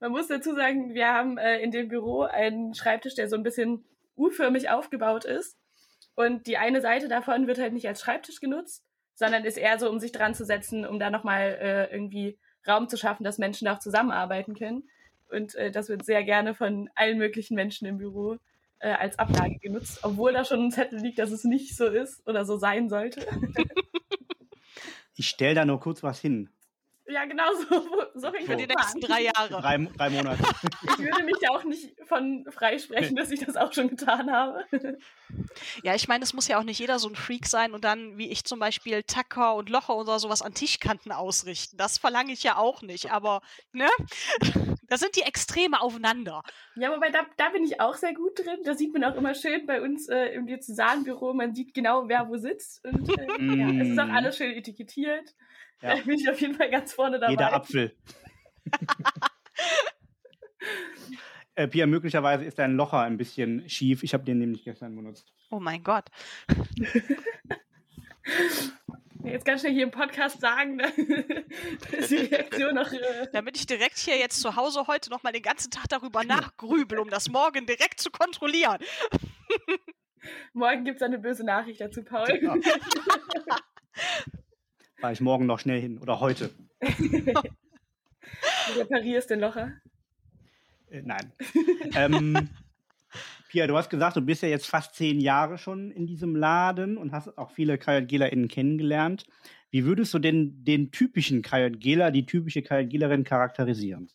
man 0.00 0.10
muss 0.10 0.26
dazu 0.26 0.54
sagen, 0.54 0.94
wir 0.94 1.08
haben 1.08 1.38
äh, 1.38 1.60
in 1.60 1.70
dem 1.70 1.88
Büro 1.88 2.22
einen 2.22 2.74
Schreibtisch, 2.74 3.14
der 3.14 3.28
so 3.28 3.36
ein 3.36 3.42
bisschen 3.42 3.84
U-förmig 4.16 4.68
aufgebaut 4.70 5.24
ist. 5.24 5.56
Und 6.16 6.48
die 6.48 6.58
eine 6.58 6.80
Seite 6.80 7.06
davon 7.06 7.46
wird 7.46 7.60
halt 7.60 7.72
nicht 7.72 7.86
als 7.86 8.00
Schreibtisch 8.00 8.40
genutzt, 8.40 8.84
sondern 9.14 9.44
ist 9.44 9.56
eher 9.56 9.78
so, 9.78 9.88
um 9.88 10.00
sich 10.00 10.10
dran 10.10 10.34
zu 10.34 10.44
setzen, 10.44 10.84
um 10.84 10.98
da 10.98 11.10
nochmal 11.10 11.56
äh, 11.60 11.92
irgendwie 11.92 12.38
Raum 12.66 12.88
zu 12.88 12.96
schaffen, 12.96 13.24
dass 13.24 13.38
Menschen 13.38 13.68
auch 13.68 13.78
zusammenarbeiten 13.78 14.54
können. 14.54 14.88
Und 15.30 15.54
äh, 15.54 15.70
das 15.70 15.88
wird 15.88 16.04
sehr 16.04 16.24
gerne 16.24 16.54
von 16.54 16.88
allen 16.94 17.18
möglichen 17.18 17.54
Menschen 17.54 17.86
im 17.86 17.98
Büro 17.98 18.36
äh, 18.78 18.92
als 18.92 19.18
Ablage 19.18 19.58
genutzt, 19.58 20.00
obwohl 20.02 20.32
da 20.32 20.44
schon 20.44 20.66
ein 20.66 20.70
Zettel 20.70 21.00
liegt, 21.00 21.18
dass 21.18 21.30
es 21.30 21.44
nicht 21.44 21.76
so 21.76 21.86
ist 21.86 22.26
oder 22.26 22.44
so 22.44 22.56
sein 22.56 22.88
sollte. 22.88 23.26
ich 25.14 25.28
stelle 25.28 25.54
da 25.54 25.64
nur 25.64 25.80
kurz 25.80 26.02
was 26.02 26.20
hin. 26.20 26.48
Ja, 27.08 27.24
genau 27.24 27.54
so. 27.54 27.82
so 28.14 28.30
Für 28.30 28.56
die 28.56 28.66
nächsten 28.66 29.00
drei 29.00 29.22
Jahre. 29.22 29.60
Drei, 29.60 29.78
drei 29.96 30.10
Monate. 30.10 30.42
Ich 30.82 30.98
würde 30.98 31.24
mich 31.24 31.36
ja 31.40 31.50
auch 31.50 31.64
nicht 31.64 31.94
von 32.06 32.44
freisprechen, 32.50 33.16
dass 33.16 33.30
ich 33.30 33.40
das 33.40 33.56
auch 33.56 33.72
schon 33.72 33.88
getan 33.88 34.30
habe. 34.30 34.64
Ja, 35.82 35.94
ich 35.94 36.08
meine, 36.08 36.24
es 36.24 36.34
muss 36.34 36.48
ja 36.48 36.58
auch 36.58 36.64
nicht 36.64 36.78
jeder 36.78 36.98
so 36.98 37.08
ein 37.08 37.14
Freak 37.14 37.46
sein 37.46 37.72
und 37.72 37.84
dann, 37.84 38.18
wie 38.18 38.30
ich 38.30 38.44
zum 38.44 38.58
Beispiel, 38.58 39.02
Tacker 39.02 39.54
und 39.54 39.70
Locher 39.70 39.96
oder 39.96 40.18
sowas 40.18 40.42
an 40.42 40.54
Tischkanten 40.54 41.12
ausrichten. 41.12 41.76
Das 41.76 41.98
verlange 41.98 42.32
ich 42.32 42.42
ja 42.42 42.56
auch 42.56 42.82
nicht, 42.82 43.10
aber, 43.10 43.40
ne? 43.72 43.88
Da 44.88 44.96
sind 44.96 45.16
die 45.16 45.22
Extreme 45.22 45.80
aufeinander. 45.80 46.42
Ja, 46.76 46.90
wobei 46.94 47.10
da, 47.10 47.26
da 47.36 47.50
bin 47.50 47.64
ich 47.64 47.80
auch 47.80 47.94
sehr 47.94 48.14
gut 48.14 48.38
drin. 48.38 48.60
Da 48.64 48.74
sieht 48.74 48.92
man 48.92 49.04
auch 49.04 49.14
immer 49.16 49.34
schön 49.34 49.66
bei 49.66 49.82
uns 49.82 50.08
äh, 50.08 50.28
im 50.28 50.46
Diözesanbüro, 50.46 51.34
man 51.34 51.54
sieht 51.54 51.74
genau, 51.74 52.08
wer 52.08 52.28
wo 52.28 52.36
sitzt. 52.36 52.84
Und 52.84 53.08
äh, 53.18 53.56
ja, 53.56 53.82
es 53.82 53.88
ist 53.88 53.98
auch 53.98 54.08
alles 54.08 54.36
schön 54.36 54.52
etikettiert. 54.52 55.34
Ja. 55.82 55.96
Da 55.96 56.02
bin 56.04 56.18
ich 56.18 56.28
auf 56.28 56.40
jeden 56.40 56.54
Fall 56.54 56.70
ganz 56.70 56.92
vorne 56.92 57.18
dabei. 57.18 57.32
Jeder 57.32 57.52
Apfel. 57.52 57.94
äh, 61.54 61.68
Pia, 61.68 61.86
möglicherweise 61.86 62.44
ist 62.44 62.58
dein 62.58 62.74
Locher 62.74 63.00
ein 63.00 63.16
bisschen 63.16 63.68
schief. 63.68 64.02
Ich 64.02 64.14
habe 64.14 64.24
den 64.24 64.38
nämlich 64.38 64.64
gestern 64.64 64.96
benutzt. 64.96 65.32
Oh 65.50 65.60
mein 65.60 65.82
Gott. 65.82 66.06
Jetzt 69.24 69.44
ganz 69.44 69.60
schnell 69.60 69.72
hier 69.72 69.82
im 69.82 69.90
Podcast 69.90 70.40
sagen, 70.40 70.78
dass 70.78 72.08
die 72.08 72.16
Reaktion 72.16 72.74
noch. 72.74 72.90
Äh 72.92 73.26
Damit 73.32 73.56
ich 73.58 73.66
direkt 73.66 73.98
hier 73.98 74.16
jetzt 74.16 74.40
zu 74.40 74.56
Hause 74.56 74.86
heute 74.86 75.10
noch 75.10 75.22
mal 75.22 75.32
den 75.32 75.42
ganzen 75.42 75.70
Tag 75.70 75.88
darüber 75.88 76.24
nachgrübel, 76.24 76.98
um 76.98 77.10
das 77.10 77.28
morgen 77.28 77.66
direkt 77.66 78.00
zu 78.00 78.10
kontrollieren. 78.10 78.78
morgen 80.54 80.84
gibt 80.84 80.96
es 80.96 81.02
eine 81.02 81.18
böse 81.18 81.44
Nachricht 81.44 81.80
dazu, 81.80 82.02
Paul. 82.04 82.40
Ja. 82.40 82.54
Fahre 85.00 85.12
ich 85.12 85.20
morgen 85.20 85.46
noch 85.46 85.58
schnell 85.58 85.80
hin 85.80 85.98
oder 85.98 86.20
heute. 86.20 86.50
Du 88.68 88.80
reparierst 88.80 89.30
den 89.30 89.40
Locher? 89.40 89.72
Äh, 90.90 91.02
nein. 91.02 91.32
ähm, 91.94 92.50
Pia, 93.48 93.66
du 93.66 93.76
hast 93.76 93.88
gesagt, 93.88 94.16
du 94.16 94.20
bist 94.20 94.42
ja 94.42 94.48
jetzt 94.48 94.66
fast 94.66 94.94
zehn 94.94 95.20
Jahre 95.20 95.56
schon 95.56 95.90
in 95.90 96.06
diesem 96.06 96.36
Laden 96.36 96.98
und 96.98 97.12
hast 97.12 97.38
auch 97.38 97.50
viele 97.50 97.78
KJGlerInnen 97.78 98.48
kennengelernt. 98.48 99.24
Wie 99.70 99.84
würdest 99.84 100.12
du 100.14 100.18
denn 100.18 100.64
den 100.64 100.90
typischen 100.90 101.42
KJGler, 101.42 102.10
die 102.10 102.26
typische 102.26 102.62
KJGlerin 102.62 103.24
charakterisieren? 103.24 104.10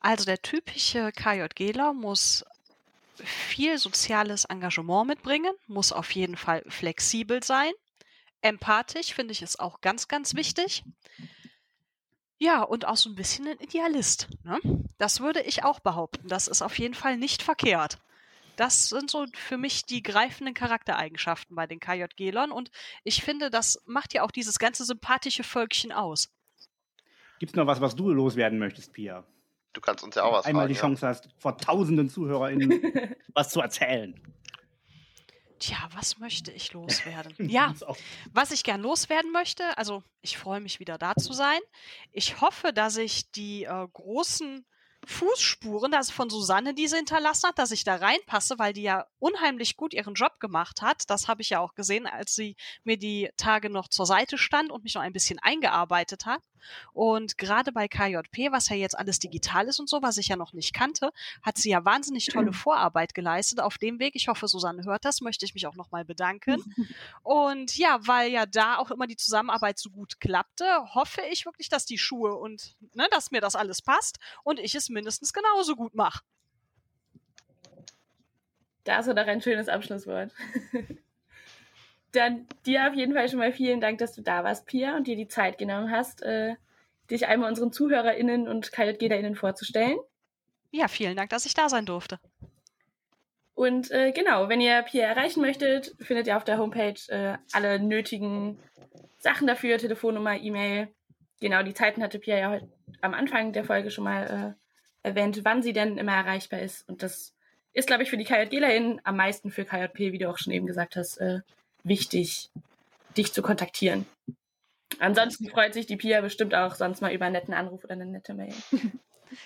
Also 0.00 0.24
der 0.26 0.40
typische 0.42 1.10
KJGler 1.12 1.92
muss 1.92 2.44
viel 3.24 3.78
soziales 3.78 4.44
Engagement 4.44 5.08
mitbringen, 5.08 5.52
muss 5.66 5.92
auf 5.92 6.10
jeden 6.12 6.36
Fall 6.36 6.62
flexibel 6.68 7.42
sein, 7.42 7.72
Empathisch 8.42 9.14
finde 9.14 9.32
ich 9.32 9.42
es 9.42 9.58
auch 9.58 9.80
ganz, 9.80 10.08
ganz 10.08 10.34
wichtig. 10.34 10.84
Ja, 12.38 12.62
und 12.62 12.86
auch 12.86 12.96
so 12.96 13.10
ein 13.10 13.16
bisschen 13.16 13.48
ein 13.48 13.58
Idealist. 13.58 14.28
Ne? 14.44 14.60
Das 14.98 15.20
würde 15.20 15.42
ich 15.42 15.64
auch 15.64 15.80
behaupten. 15.80 16.28
Das 16.28 16.46
ist 16.46 16.62
auf 16.62 16.78
jeden 16.78 16.94
Fall 16.94 17.16
nicht 17.16 17.42
verkehrt. 17.42 17.98
Das 18.56 18.88
sind 18.88 19.10
so 19.10 19.24
für 19.34 19.56
mich 19.56 19.86
die 19.86 20.02
greifenden 20.02 20.54
Charaktereigenschaften 20.54 21.54
bei 21.54 21.68
den 21.68 21.78
KJGlern 21.78 22.50
und 22.50 22.72
ich 23.04 23.22
finde, 23.22 23.50
das 23.50 23.80
macht 23.86 24.14
ja 24.14 24.24
auch 24.24 24.32
dieses 24.32 24.58
ganze 24.58 24.84
sympathische 24.84 25.44
Völkchen 25.44 25.92
aus. 25.92 26.28
Gibt 27.38 27.52
es 27.52 27.56
noch 27.56 27.68
was, 27.68 27.80
was 27.80 27.94
du 27.94 28.10
loswerden 28.10 28.58
möchtest, 28.58 28.92
Pia? 28.92 29.24
Du 29.72 29.80
kannst 29.80 30.02
uns 30.02 30.16
ja 30.16 30.24
auch 30.24 30.32
was 30.32 30.44
Einmal 30.44 30.64
fragen, 30.64 30.74
die 30.74 30.80
Chance 30.80 31.02
ja. 31.02 31.08
hast, 31.10 31.28
vor 31.38 31.56
tausenden 31.56 32.08
ZuhörerInnen 32.10 33.14
was 33.34 33.50
zu 33.50 33.60
erzählen. 33.60 34.20
Tja, 35.58 35.88
was 35.94 36.18
möchte 36.18 36.50
ich 36.52 36.72
loswerden? 36.72 37.34
Ja, 37.50 37.74
was 38.32 38.50
ich 38.50 38.62
gern 38.62 38.82
loswerden 38.82 39.32
möchte, 39.32 39.76
also 39.76 40.02
ich 40.20 40.38
freue 40.38 40.60
mich 40.60 40.80
wieder 40.80 40.98
da 40.98 41.14
zu 41.16 41.32
sein. 41.32 41.60
Ich 42.12 42.40
hoffe, 42.40 42.72
dass 42.72 42.96
ich 42.96 43.30
die 43.30 43.64
äh, 43.64 43.88
großen 43.92 44.64
Fußspuren, 45.06 45.94
also 45.94 46.12
von 46.12 46.28
Susanne, 46.28 46.74
die 46.74 46.88
sie 46.88 46.96
hinterlassen 46.96 47.48
hat, 47.48 47.58
dass 47.58 47.70
ich 47.70 47.84
da 47.84 47.96
reinpasse, 47.96 48.58
weil 48.58 48.72
die 48.72 48.82
ja 48.82 49.06
unheimlich 49.18 49.76
gut 49.76 49.94
ihren 49.94 50.14
Job 50.14 50.40
gemacht 50.40 50.82
hat. 50.82 51.08
Das 51.08 51.28
habe 51.28 51.40
ich 51.40 51.50
ja 51.50 51.60
auch 51.60 51.74
gesehen, 51.74 52.06
als 52.06 52.34
sie 52.34 52.56
mir 52.84 52.98
die 52.98 53.30
Tage 53.36 53.70
noch 53.70 53.88
zur 53.88 54.06
Seite 54.06 54.38
stand 54.38 54.70
und 54.70 54.84
mich 54.84 54.94
noch 54.94 55.02
ein 55.02 55.12
bisschen 55.12 55.38
eingearbeitet 55.38 56.26
hat. 56.26 56.42
Und 56.92 57.38
gerade 57.38 57.72
bei 57.72 57.88
KJP, 57.88 58.52
was 58.52 58.68
ja 58.68 58.76
jetzt 58.76 58.98
alles 58.98 59.18
digital 59.18 59.66
ist 59.66 59.80
und 59.80 59.88
so, 59.88 60.02
was 60.02 60.18
ich 60.18 60.28
ja 60.28 60.36
noch 60.36 60.52
nicht 60.52 60.74
kannte, 60.74 61.12
hat 61.42 61.58
sie 61.58 61.70
ja 61.70 61.84
wahnsinnig 61.84 62.26
tolle 62.26 62.52
Vorarbeit 62.52 63.14
geleistet 63.14 63.60
auf 63.60 63.78
dem 63.78 63.98
Weg. 63.98 64.14
Ich 64.14 64.28
hoffe, 64.28 64.48
Susanne 64.48 64.84
hört 64.84 65.04
das, 65.04 65.20
möchte 65.20 65.44
ich 65.44 65.54
mich 65.54 65.66
auch 65.66 65.74
nochmal 65.76 66.04
bedanken. 66.04 66.62
Und 67.22 67.76
ja, 67.76 67.98
weil 68.06 68.30
ja 68.30 68.46
da 68.46 68.78
auch 68.78 68.90
immer 68.90 69.06
die 69.06 69.16
Zusammenarbeit 69.16 69.78
so 69.78 69.90
gut 69.90 70.20
klappte, 70.20 70.64
hoffe 70.94 71.22
ich 71.30 71.44
wirklich, 71.46 71.68
dass 71.68 71.84
die 71.84 71.98
Schuhe 71.98 72.34
und 72.34 72.76
ne, 72.94 73.06
dass 73.10 73.30
mir 73.30 73.40
das 73.40 73.56
alles 73.56 73.82
passt 73.82 74.18
und 74.44 74.58
ich 74.58 74.74
es 74.74 74.88
mindestens 74.88 75.32
genauso 75.32 75.76
gut 75.76 75.94
mache. 75.94 76.22
Da 78.84 79.00
ist 79.00 79.08
doch 79.08 79.16
ein 79.16 79.42
schönes 79.42 79.68
Abschlusswort. 79.68 80.32
Dann 82.12 82.46
dir 82.64 82.88
auf 82.88 82.94
jeden 82.94 83.14
Fall 83.14 83.28
schon 83.28 83.38
mal 83.38 83.52
vielen 83.52 83.80
Dank, 83.80 83.98
dass 83.98 84.14
du 84.14 84.22
da 84.22 84.44
warst, 84.44 84.66
Pia, 84.66 84.96
und 84.96 85.06
dir 85.06 85.16
die 85.16 85.28
Zeit 85.28 85.58
genommen 85.58 85.90
hast, 85.90 86.22
äh, 86.22 86.54
dich 87.10 87.26
einmal 87.26 87.48
unseren 87.48 87.72
ZuhörerInnen 87.72 88.48
und 88.48 88.72
KJGlerInnen 88.72 89.34
vorzustellen. 89.34 89.98
Ja, 90.70 90.88
vielen 90.88 91.16
Dank, 91.16 91.30
dass 91.30 91.46
ich 91.46 91.54
da 91.54 91.68
sein 91.68 91.86
durfte. 91.86 92.18
Und 93.54 93.90
äh, 93.90 94.12
genau, 94.12 94.48
wenn 94.48 94.60
ihr 94.60 94.82
Pia 94.82 95.06
erreichen 95.06 95.40
möchtet, 95.40 95.94
findet 95.98 96.26
ihr 96.28 96.36
auf 96.36 96.44
der 96.44 96.58
Homepage 96.58 97.00
äh, 97.08 97.36
alle 97.52 97.80
nötigen 97.80 98.58
Sachen 99.18 99.46
dafür, 99.46 99.78
Telefonnummer, 99.78 100.36
E-Mail. 100.36 100.88
Genau, 101.40 101.62
die 101.62 101.74
Zeiten 101.74 102.02
hatte 102.02 102.18
Pia 102.18 102.38
ja 102.38 102.50
heute 102.50 102.68
am 103.00 103.14
Anfang 103.14 103.52
der 103.52 103.64
Folge 103.64 103.90
schon 103.90 104.04
mal 104.04 104.56
äh, 105.02 105.08
erwähnt, 105.08 105.40
wann 105.42 105.62
sie 105.62 105.72
denn 105.72 105.98
immer 105.98 106.12
erreichbar 106.14 106.60
ist. 106.60 106.88
Und 106.88 107.02
das 107.02 107.34
ist, 107.72 107.86
glaube 107.86 108.02
ich, 108.02 108.10
für 108.10 108.16
die 108.16 108.24
KJGlerInnen 108.24 109.00
am 109.04 109.16
meisten 109.16 109.50
für 109.50 109.64
KJP, 109.64 110.12
wie 110.12 110.18
du 110.18 110.30
auch 110.30 110.38
schon 110.38 110.52
eben 110.52 110.66
gesagt 110.66 110.96
hast, 110.96 111.18
äh, 111.18 111.40
wichtig, 111.88 112.50
dich 113.16 113.32
zu 113.32 113.42
kontaktieren. 113.42 114.06
Ansonsten 114.98 115.48
freut 115.48 115.74
sich 115.74 115.86
die 115.86 115.96
Pia 115.96 116.20
bestimmt 116.20 116.54
auch 116.54 116.74
sonst 116.74 117.00
mal 117.00 117.12
über 117.12 117.26
einen 117.26 117.34
netten 117.34 117.54
Anruf 117.54 117.84
oder 117.84 117.92
eine 117.92 118.06
nette 118.06 118.34
Mail. 118.34 118.54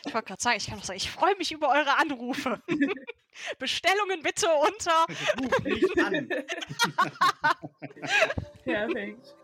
Ich 0.06 0.14
wollte 0.14 0.28
gerade 0.28 0.40
sagen, 0.40 0.58
ich 0.58 0.68
kann 0.68 0.78
noch 0.78 0.84
sagen, 0.84 0.96
ich 0.96 1.10
freue 1.10 1.34
mich 1.36 1.50
über 1.50 1.68
eure 1.68 1.98
Anrufe. 1.98 2.62
Bestellungen 3.58 4.22
bitte 4.22 4.46
unter. 4.46 5.06
Ruf 5.40 5.64
mich 5.64 5.84
an. 6.04 6.28
Perfekt. 8.64 9.34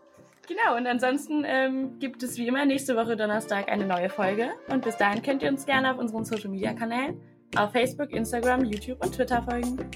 Genau, 0.47 0.77
und 0.77 0.87
ansonsten 0.87 1.43
ähm, 1.45 1.99
gibt 1.99 2.23
es 2.23 2.37
wie 2.37 2.47
immer 2.47 2.65
nächste 2.65 2.95
Woche 2.95 3.17
Donnerstag 3.17 3.69
eine 3.69 3.85
neue 3.85 4.09
Folge. 4.09 4.53
Und 4.67 4.85
bis 4.85 4.95
dahin 4.97 5.21
könnt 5.21 5.43
ihr 5.43 5.49
uns 5.49 5.65
gerne 5.65 5.91
auf 5.91 5.99
unseren 5.99 6.23
Social 6.23 6.49
Media 6.49 6.73
Kanälen 6.73 7.21
auf 7.55 7.71
Facebook, 7.71 8.11
Instagram, 8.11 8.63
YouTube 8.63 9.03
und 9.03 9.13
Twitter 9.13 9.43
folgen. 9.43 9.89